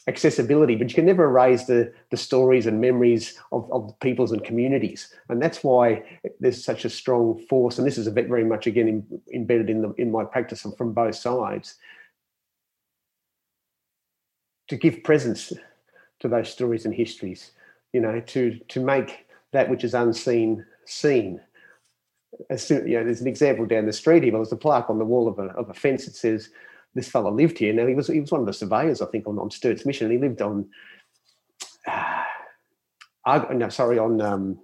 [0.07, 4.43] accessibility, but you can never erase the, the stories and memories of, of peoples and
[4.43, 5.13] communities.
[5.27, 6.03] And that's why
[6.39, 7.77] there's such a strong force.
[7.77, 10.93] And this is very much, again, in, embedded in, the, in my practice and from
[10.93, 11.75] both sides
[14.69, 15.51] to give presence
[16.19, 17.51] to those stories and histories,
[17.93, 21.41] you know, to, to make that which is unseen seen.
[22.49, 24.31] As soon, you know, there's an example down the street here.
[24.31, 26.49] There's a plaque on the wall of a, of a fence that says,
[26.97, 27.73] this fellow lived here.
[27.73, 30.11] Now he was he was one of the surveyors, I think, on, on Sturt's mission.
[30.11, 30.67] He lived on,
[31.87, 32.23] uh,
[33.25, 34.59] Ar- no, sorry, on um,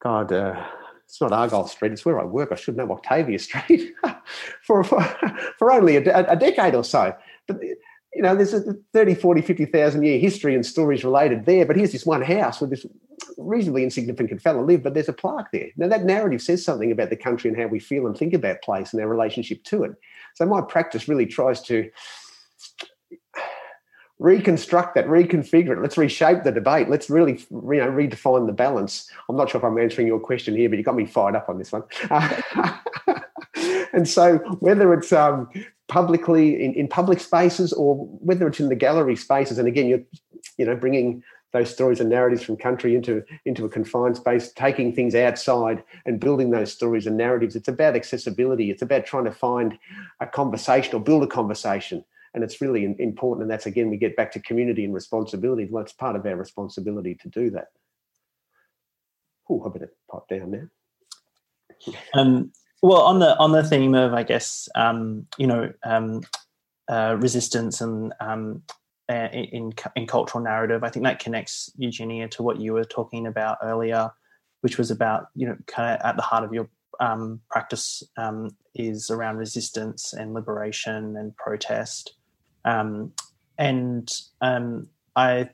[0.00, 0.64] God, uh,
[1.04, 1.92] it's not Argyle Street.
[1.92, 2.52] It's where I work.
[2.52, 3.94] I should know Octavia Street
[4.62, 5.02] for, for
[5.58, 7.14] for only a, a, decade or so.
[7.46, 7.60] But
[8.14, 11.66] you know, there's a 30, 40, 50,000 year history and stories related there.
[11.66, 12.86] But here's this one house with this
[13.36, 15.68] reasonably insignificant fellow live, but there's a plaque there.
[15.76, 18.62] Now, that narrative says something about the country and how we feel and think about
[18.62, 19.92] place and our relationship to it.
[20.38, 21.90] So, my practice really tries to
[24.20, 25.82] reconstruct that, reconfigure it.
[25.82, 26.88] Let's reshape the debate.
[26.88, 29.10] Let's really, you know, redefine the balance.
[29.28, 31.48] I'm not sure if I'm answering your question here, but you got me fired up
[31.48, 31.82] on this one.
[33.92, 35.48] and so, whether it's um,
[35.88, 40.02] publicly in, in public spaces or whether it's in the gallery spaces, and again, you're,
[40.56, 44.92] you know, bringing those stories and narratives from country into into a confined space, taking
[44.92, 47.56] things outside and building those stories and narratives.
[47.56, 48.70] It's about accessibility.
[48.70, 49.78] It's about trying to find
[50.20, 52.04] a conversation or build a conversation.
[52.34, 53.42] And it's really important.
[53.42, 55.66] And that's again, we get back to community and responsibility.
[55.70, 57.68] Well, it's part of our responsibility to do that.
[59.50, 60.68] Oh, I better pipe down now.
[62.14, 66.20] Um, well, on the on the theme of, I guess, um, you know, um,
[66.88, 68.62] uh, resistance and um,
[69.08, 70.84] uh, in in cultural narrative.
[70.84, 74.10] I think that connects Eugenia to what you were talking about earlier,
[74.60, 76.68] which was about you know kind of at the heart of your
[77.00, 82.14] um, practice um, is around resistance and liberation and protest.
[82.64, 83.12] Um,
[83.56, 85.50] and um, I,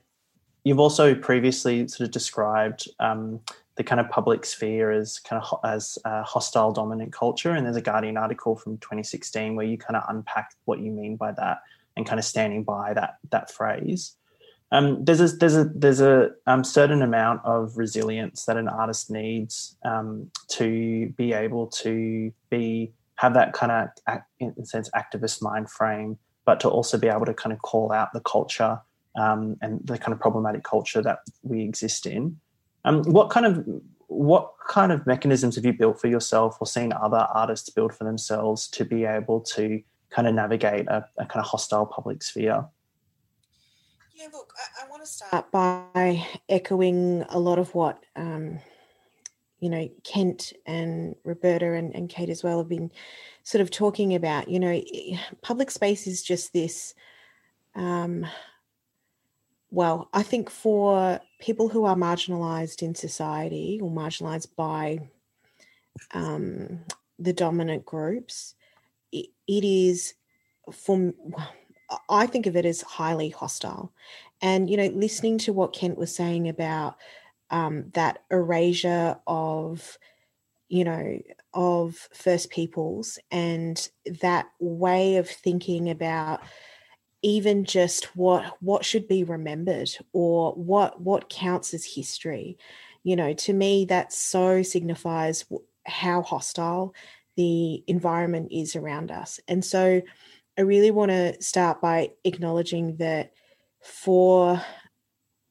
[0.63, 3.39] you've also previously sort of described um,
[3.77, 7.51] the kind of public sphere as kind of as hostile dominant culture.
[7.51, 11.15] And there's a Guardian article from 2016 where you kind of unpack what you mean
[11.15, 11.59] by that
[11.95, 14.15] and kind of standing by that that phrase.
[14.71, 19.11] Um, there's a there's a there's a um, certain amount of resilience that an artist
[19.11, 25.41] needs um, to be able to be have that kind of in a sense activist
[25.41, 28.79] mind frame, but to also be able to kind of call out the culture
[29.15, 32.37] um, and the kind of problematic culture that we exist in.
[32.83, 33.65] Um, what kind of
[34.07, 38.03] what kind of mechanisms have you built for yourself or seen other artists build for
[38.03, 42.65] themselves to be able to kind of navigate a, a kind of hostile public sphere.
[44.15, 48.59] Yeah, look, I, I want to start by echoing a lot of what um,
[49.59, 52.91] you know Kent and Roberta and, and Kate as well have been
[53.43, 54.47] sort of talking about.
[54.47, 54.81] You know,
[55.41, 56.93] public space is just this.
[57.75, 58.25] Um,
[59.69, 65.09] well, I think for people who are marginalized in society or marginalized by
[66.13, 66.79] um,
[67.19, 68.55] the dominant groups,
[69.47, 70.13] it, is
[70.71, 71.13] for
[72.09, 73.93] I think of it as highly hostile.
[74.41, 76.97] And, you know, listening to what Kent was saying about
[77.49, 79.97] um, that erasure of,
[80.67, 81.21] you know,
[81.53, 83.89] of First Peoples and
[84.21, 86.41] that way of thinking about
[87.21, 92.55] even just what what should be remembered or what what counts as history
[93.01, 95.43] you know to me that so signifies
[95.87, 96.93] how hostile
[97.35, 100.01] the environment is around us and so
[100.57, 103.33] I really want to start by acknowledging that
[103.81, 104.61] for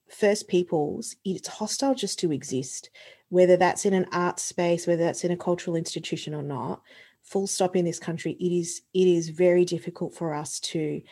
[0.08, 2.90] First Peoples, it's hostile just to exist,
[3.28, 6.82] whether that's in an art space, whether that's in a cultural institution or not.
[7.22, 11.02] Full stop in this country, it is it is very difficult for us to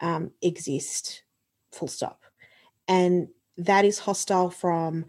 [0.00, 1.22] um, exist.
[1.72, 2.22] Full stop,
[2.88, 5.06] and that is hostile from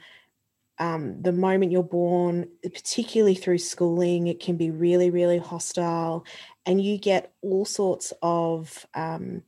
[0.79, 6.25] um, the moment you're born, particularly through schooling, it can be really, really hostile.
[6.65, 9.43] And you get all sorts of um,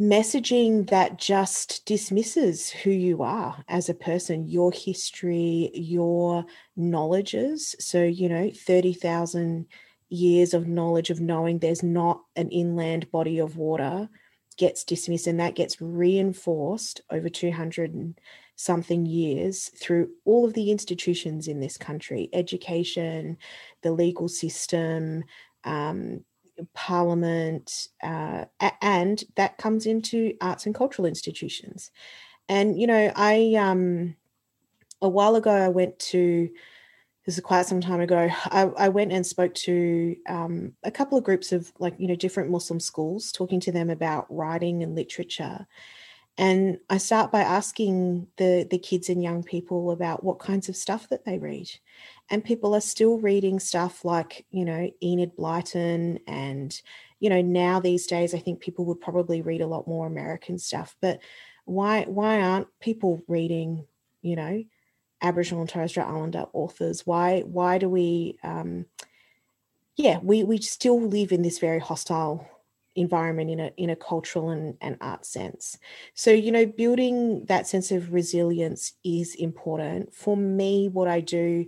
[0.00, 6.44] messaging that just dismisses who you are as a person, your history, your
[6.76, 7.74] knowledges.
[7.80, 9.66] So, you know, 30,000
[10.10, 14.08] years of knowledge of knowing there's not an inland body of water
[14.56, 18.14] gets dismissed and that gets reinforced over 200
[18.56, 23.36] something years through all of the institutions in this country education,
[23.82, 25.24] the legal system,
[25.64, 26.24] um,
[26.72, 28.44] parliament, uh,
[28.80, 31.90] and that comes into arts and cultural institutions.
[32.48, 34.14] And, you know, I, um,
[35.02, 36.48] a while ago, I went to,
[37.26, 41.18] this is quite some time ago, I, I went and spoke to um, a couple
[41.18, 44.94] of groups of like, you know, different Muslim schools, talking to them about writing and
[44.94, 45.66] literature.
[46.36, 50.76] And I start by asking the, the kids and young people about what kinds of
[50.76, 51.70] stuff that they read.
[52.28, 56.18] And people are still reading stuff like, you know, Enid Blyton.
[56.26, 56.80] And,
[57.20, 60.58] you know, now these days, I think people would probably read a lot more American
[60.58, 60.96] stuff.
[61.00, 61.20] But
[61.66, 63.86] why why aren't people reading,
[64.20, 64.64] you know,
[65.22, 67.06] Aboriginal and Torres Strait Islander authors?
[67.06, 68.86] Why why do we um
[69.96, 72.48] yeah, we we still live in this very hostile
[72.96, 75.78] environment in a in a cultural and, and art sense.
[76.14, 80.14] So, you know, building that sense of resilience is important.
[80.14, 81.66] For me, what I do,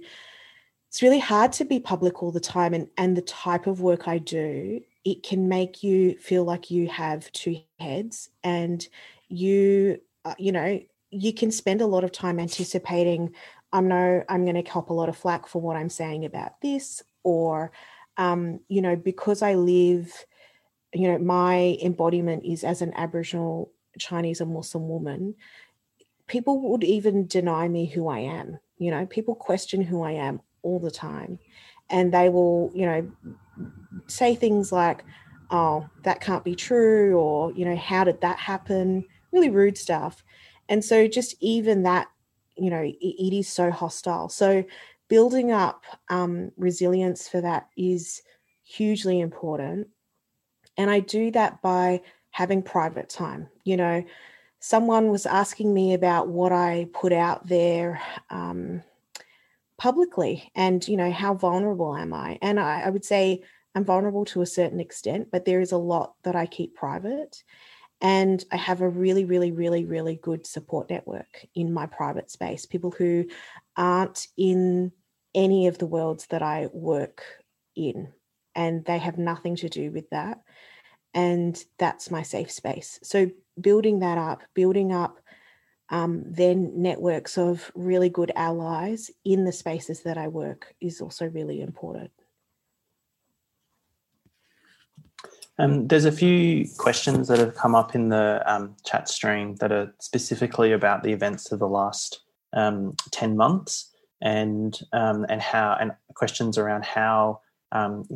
[0.89, 4.09] it's really hard to be public all the time and, and the type of work
[4.09, 8.87] I do, it can make you feel like you have two heads and
[9.29, 13.35] you uh, you know, you can spend a lot of time anticipating
[13.72, 16.61] I know I'm going to cop a lot of flack for what I'm saying about
[16.61, 17.72] this or
[18.16, 20.24] um, you know, because I live
[20.93, 25.34] you know, my embodiment is as an Aboriginal Chinese and Muslim woman,
[26.26, 28.59] people would even deny me who I am.
[28.78, 31.39] You know, people question who I am all the time.
[31.89, 33.11] And they will, you know,
[34.07, 35.05] say things like,
[35.51, 39.05] oh, that can't be true, or, you know, how did that happen?
[39.32, 40.24] Really rude stuff.
[40.68, 42.09] And so just even that,
[42.57, 44.28] you know, it, it is so hostile.
[44.28, 44.64] So
[45.09, 48.22] building up um, resilience for that is
[48.64, 49.87] hugely important
[50.77, 53.49] and I do that by having private time.
[53.64, 54.05] You know,
[54.61, 58.01] someone was asking me about what I put out there
[58.31, 58.83] um,
[59.79, 62.39] publicly and, you know, how vulnerable am I?
[62.43, 63.43] And I, I would say
[63.74, 67.43] I'm vulnerable to a certain extent, but there is a lot that I keep private.
[68.01, 72.66] And I have a really, really, really, really good support network in my private space.
[72.66, 73.27] People who
[73.77, 74.93] aren't in
[75.35, 77.22] any of the worlds that I work
[77.74, 78.12] in,
[78.57, 80.41] and they have nothing to do with that
[81.15, 83.01] and that's my safe space.
[83.03, 83.31] So
[83.61, 85.19] building that up building up
[85.89, 91.27] um, then networks of really good allies in the spaces that i work is also
[91.27, 92.11] really important.
[95.59, 99.73] Um, there's a few questions that have come up in the um, chat stream that
[99.73, 102.21] are specifically about the events of the last
[102.53, 103.91] um, 10 months
[104.21, 107.41] and um, and how and questions around how
[107.73, 108.07] um,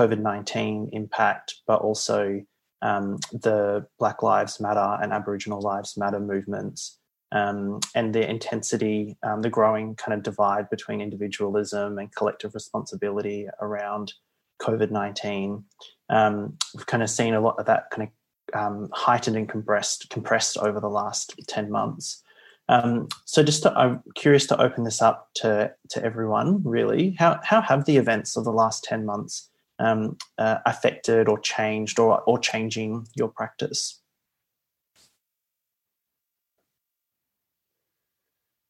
[0.00, 2.42] COVID 19 impact, but also
[2.80, 6.98] um, the Black Lives Matter and Aboriginal Lives Matter movements
[7.32, 13.46] um, and the intensity, um, the growing kind of divide between individualism and collective responsibility
[13.60, 14.14] around
[14.62, 15.64] COVID 19.
[16.08, 20.08] um, we've kind of seen a lot of that kind of um, heightened and compressed
[20.08, 22.22] compressed over the last 10 months.
[22.70, 27.16] Um, so just to, I'm curious to open this up to, to everyone really.
[27.18, 29.50] How, how have the events of the last 10 months
[29.80, 34.00] um, uh, affected or changed or, or changing your practice?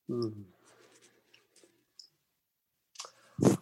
[0.08, 0.28] Hmm.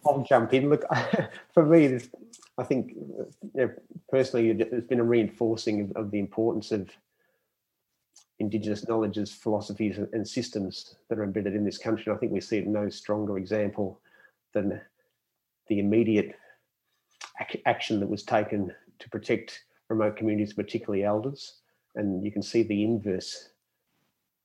[0.05, 0.69] I'll jump in.
[0.69, 0.83] Look,
[1.53, 1.99] for me,
[2.57, 3.71] I think you know,
[4.09, 6.89] personally, there's been a reinforcing of, of, the importance of
[8.39, 12.11] Indigenous knowledges, philosophies, and systems that are embedded in this country.
[12.11, 13.99] I think we see no stronger example
[14.53, 14.81] than
[15.67, 16.35] the immediate
[17.41, 21.55] ac- action that was taken to protect remote communities, particularly elders.
[21.95, 23.49] And you can see the inverse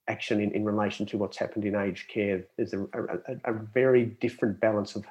[0.09, 2.45] action in, in relation to what's happened in aged care.
[2.57, 5.05] There's a, a, a very different balance of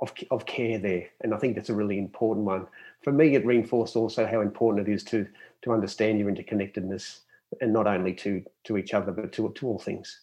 [0.00, 1.08] of, of care there.
[1.22, 2.66] And I think that's a really important one.
[3.02, 5.26] For me, it reinforced also how important it is to
[5.62, 7.20] to understand your interconnectedness
[7.60, 10.20] and not only to to each other, but to, to all things.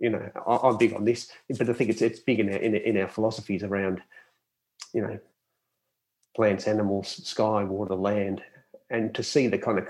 [0.00, 2.58] You know, I, am big on this, but I think it's it's big in our,
[2.58, 4.02] in, in our philosophies around,
[4.92, 5.18] you know,
[6.34, 8.42] plants, animals, sky, water, land,
[8.90, 9.86] and to see the kind of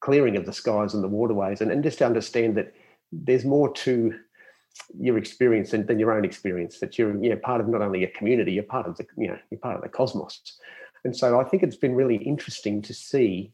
[0.00, 2.74] clearing of the skies and the waterways, and, and just to understand that
[3.10, 4.14] there's more to
[4.98, 6.80] your experience than, than your own experience.
[6.80, 9.28] That you're you know, part of not only a community, you're part of the you
[9.28, 10.40] know you're part of the cosmos.
[11.04, 13.52] And so I think it's been really interesting to see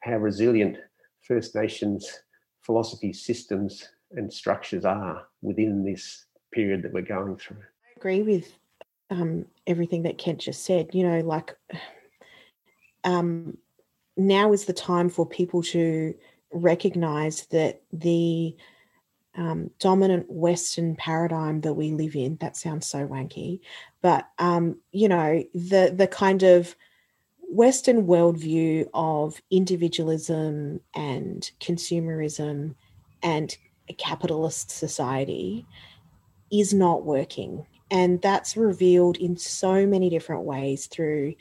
[0.00, 0.78] how resilient
[1.22, 2.22] First Nations
[2.60, 7.58] philosophy systems and structures are within this period that we're going through.
[7.58, 8.52] I agree with
[9.10, 10.90] um, everything that Kent just said.
[10.92, 11.56] You know, like
[13.04, 13.56] um,
[14.16, 16.14] now is the time for people to
[16.52, 18.56] recognize that the
[19.36, 22.36] um, dominant Western paradigm that we live in.
[22.40, 23.60] That sounds so wanky,
[24.02, 26.74] but um, you know the the kind of
[27.50, 32.74] Western worldview of individualism and consumerism
[33.22, 33.56] and
[33.98, 35.66] capitalist society
[36.52, 41.34] is not working, and that's revealed in so many different ways through.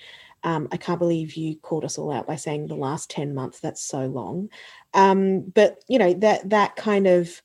[0.44, 3.60] Um, I can't believe you called us all out by saying the last 10 months.
[3.60, 4.50] That's so long.
[4.94, 7.42] Um, but, you know, that that kind of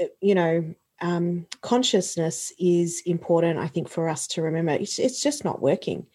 [0.00, 3.58] uh, you know, um, consciousness is important.
[3.58, 6.06] I think for us to remember, it's, it's just not working,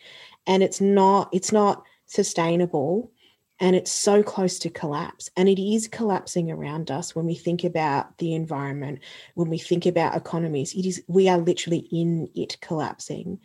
[0.47, 3.11] and it's not it's not sustainable,
[3.59, 5.29] and it's so close to collapse.
[5.37, 8.99] And it is collapsing around us when we think about the environment,
[9.35, 10.73] when we think about economies.
[10.73, 13.39] It is we are literally in it collapsing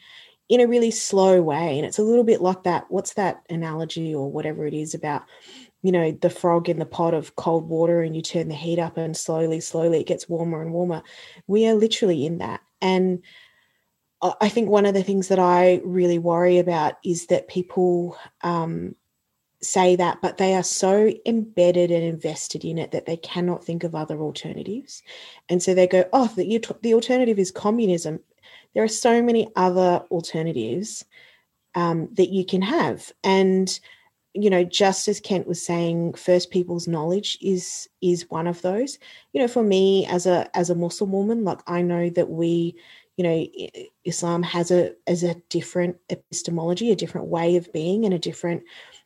[0.49, 2.87] in a really slow way, and it's a little bit like that.
[2.89, 5.23] What's that analogy or whatever it is about?
[5.83, 8.79] you know the frog in the pot of cold water and you turn the heat
[8.79, 11.03] up and slowly slowly it gets warmer and warmer
[11.47, 13.23] we are literally in that and
[14.41, 18.95] i think one of the things that i really worry about is that people um,
[19.63, 23.85] say that but they are so embedded and invested in it that they cannot think
[23.85, 25.03] of other alternatives.
[25.49, 28.21] And so they go oh the, the alternative is communism.
[28.75, 31.05] There are so many other alternatives
[31.75, 33.13] um, that you can have.
[33.23, 33.79] And
[34.33, 38.99] you know just as kent was saying first people's knowledge is is one of those.
[39.33, 42.77] You know for me as a as a muslim woman like i know that we
[43.17, 43.47] you know
[44.05, 48.63] islam has a as a different epistemology a different way of being and a different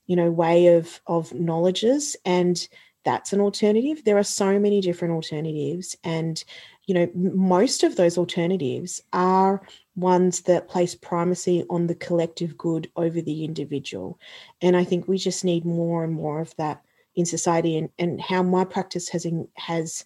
[0.07, 2.69] you know way of of knowledges and
[3.05, 6.45] that's an alternative there are so many different alternatives and
[6.87, 9.63] you know most of those alternatives are
[9.97, 14.19] ones that place primacy on the collective good over the individual.
[14.61, 16.83] And I think we just need more and more of that
[17.15, 17.77] in society.
[17.77, 20.05] And, and how my practice has has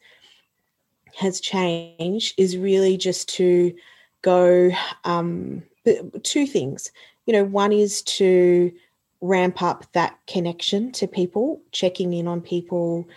[1.15, 3.75] has changed is really just to
[4.23, 4.71] go
[5.05, 5.63] um,
[6.23, 6.93] two things.
[7.25, 8.73] You know, one is to
[9.21, 13.09] ramp up that connection to people, checking in on people,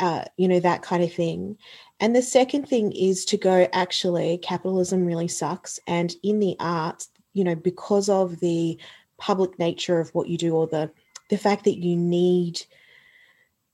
[0.00, 1.56] uh, you know, that kind of thing.
[2.00, 5.80] And the second thing is to go, actually, capitalism really sucks.
[5.86, 8.78] And in the arts, you know, because of the
[9.18, 10.90] public nature of what you do or the
[11.28, 12.62] the fact that you need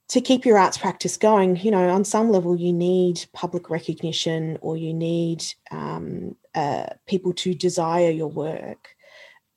[0.09, 4.57] to keep your arts practice going, you know, on some level, you need public recognition
[4.61, 8.95] or you need um, uh, people to desire your work.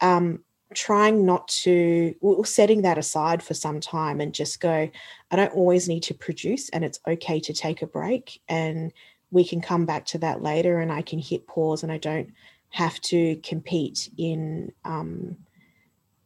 [0.00, 0.44] Um,
[0.74, 4.90] trying not to well, setting that aside for some time and just go
[5.30, 8.92] i don't always need to produce and it's okay to take a break and
[9.30, 12.30] we can come back to that later and i can hit pause and i don't
[12.70, 15.36] have to compete in um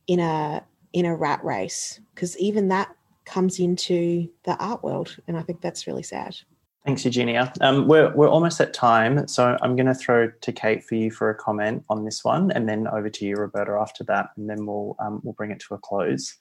[0.06, 2.00] in a in a rat race.
[2.14, 6.36] Because even that comes into the art world and i think that's really sad
[6.84, 7.52] Thanks, Eugenia.
[7.60, 11.12] Um, we're, we're almost at time, so I'm going to throw to Kate for you
[11.12, 14.50] for a comment on this one, and then over to you, Roberta, after that, and
[14.50, 16.38] then we'll um, we'll bring it to a close.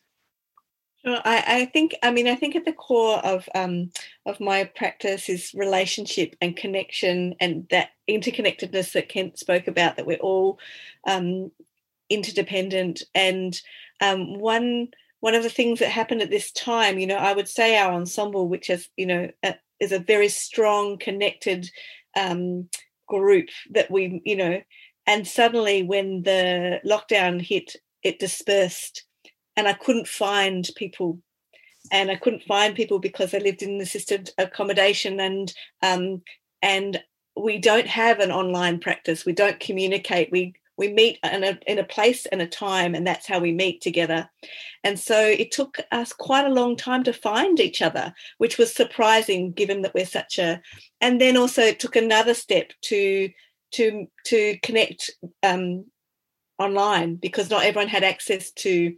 [1.06, 1.20] Sure.
[1.26, 3.92] I, I think I mean I think at the core of um,
[4.26, 10.06] of my practice is relationship and connection and that interconnectedness that Kent spoke about that
[10.06, 10.60] we're all
[11.08, 11.52] um,
[12.10, 13.60] interdependent and
[14.00, 14.90] um, one
[15.22, 17.94] one of the things that happened at this time you know I would say our
[17.94, 19.32] ensemble which is you know
[19.82, 21.70] is a very strong connected
[22.16, 22.70] um,
[23.10, 24.62] group that we you know
[25.06, 29.04] and suddenly when the lockdown hit it dispersed
[29.56, 31.20] and I couldn't find people.
[31.92, 35.52] And I couldn't find people because I lived in assisted accommodation and
[35.82, 36.22] um,
[36.62, 37.02] and
[37.36, 39.26] we don't have an online practice.
[39.26, 40.32] We don't communicate.
[40.32, 43.52] We we meet in a, in a place and a time and that's how we
[43.52, 44.28] meet together.
[44.84, 48.74] And so it took us quite a long time to find each other which was
[48.74, 50.60] surprising given that we're such a
[51.00, 53.30] and then also it took another step to
[53.74, 55.12] to to connect
[55.44, 55.86] um,
[56.58, 58.96] online because not everyone had access to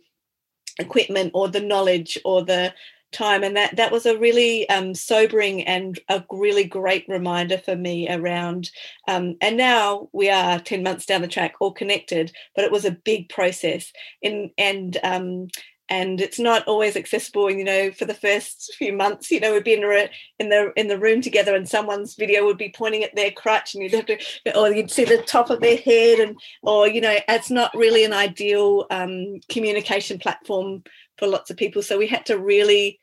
[0.80, 2.74] equipment or the knowledge or the
[3.14, 7.76] time and that that was a really um, sobering and a really great reminder for
[7.76, 8.70] me around
[9.08, 12.86] um, and now we are 10 months down the track all connected but it was
[12.86, 13.92] a big process.
[14.22, 15.48] In and um,
[15.90, 19.64] and it's not always accessible you know for the first few months you know we'd
[19.64, 20.10] be in,
[20.40, 23.74] in the in the room together and someone's video would be pointing at their crutch
[23.74, 24.18] and you'd have to
[24.58, 28.06] or you'd see the top of their head and or you know it's not really
[28.06, 30.84] an ideal um, communication platform
[31.18, 31.82] for lots of people.
[31.82, 33.00] So we had to really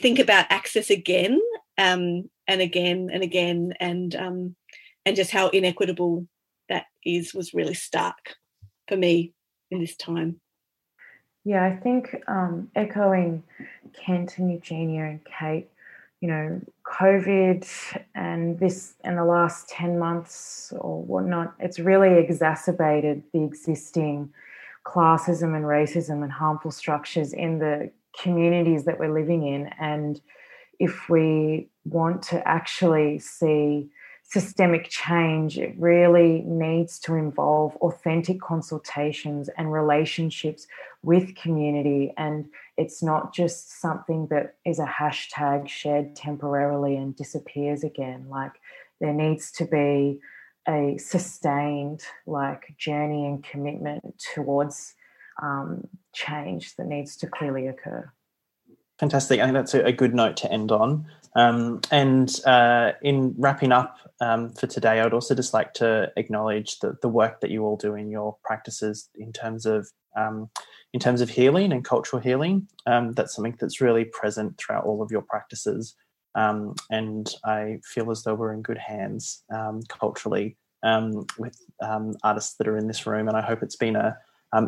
[0.00, 1.40] think about access again
[1.78, 4.56] um, and again and again and um,
[5.04, 6.26] and just how inequitable
[6.68, 8.36] that is was really stark
[8.88, 9.32] for me
[9.70, 10.40] in this time.
[11.44, 13.42] Yeah, I think um, echoing
[13.94, 15.70] Kent and Eugenia and Kate,
[16.20, 17.66] you know, COVID
[18.14, 24.32] and this in the last 10 months or whatnot, it's really exacerbated the existing
[24.84, 29.68] classism and racism and harmful structures in the communities that we're living in.
[29.78, 30.20] And
[30.78, 33.90] if we want to actually see
[34.22, 40.68] systemic change, it really needs to involve authentic consultations and relationships
[41.02, 42.14] with community.
[42.16, 42.46] And
[42.76, 48.26] it's not just something that is a hashtag shared temporarily and disappears again.
[48.28, 48.52] Like
[49.00, 50.20] there needs to be
[50.68, 54.94] a sustained like journey and commitment towards
[55.40, 58.10] um, change that needs to clearly occur.
[58.98, 59.40] Fantastic.
[59.40, 61.06] I think that's a good note to end on.
[61.34, 66.12] Um, and uh, in wrapping up um, for today, I would also just like to
[66.16, 70.50] acknowledge the, the work that you all do in your practices in terms of um,
[70.92, 72.66] in terms of healing and cultural healing.
[72.84, 75.94] Um, that's something that's really present throughout all of your practices,
[76.34, 80.56] um, and I feel as though we're in good hands um, culturally
[81.38, 81.56] with
[82.22, 83.28] artists that are in this room.
[83.28, 84.18] And I hope it's been a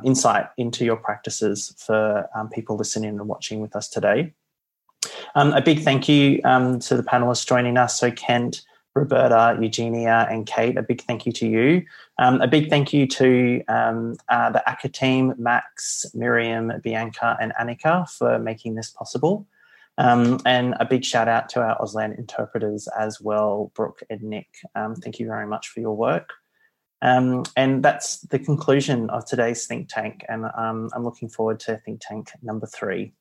[0.04, 4.32] insight into your practices for people listening and watching with us today.
[5.34, 7.98] Um, a big thank you um, to the panelists joining us.
[7.98, 8.62] So, Kent,
[8.94, 11.82] Roberta, Eugenia, and Kate, a big thank you to you.
[12.18, 17.52] Um, a big thank you to um, uh, the ACCA team, Max, Miriam, Bianca, and
[17.60, 19.46] Annika for making this possible.
[19.98, 24.48] Um, and a big shout out to our Auslan interpreters as well, Brooke and Nick.
[24.74, 26.30] Um, thank you very much for your work.
[27.02, 30.24] Um, and that's the conclusion of today's think tank.
[30.28, 33.12] And um, I'm looking forward to think tank number three.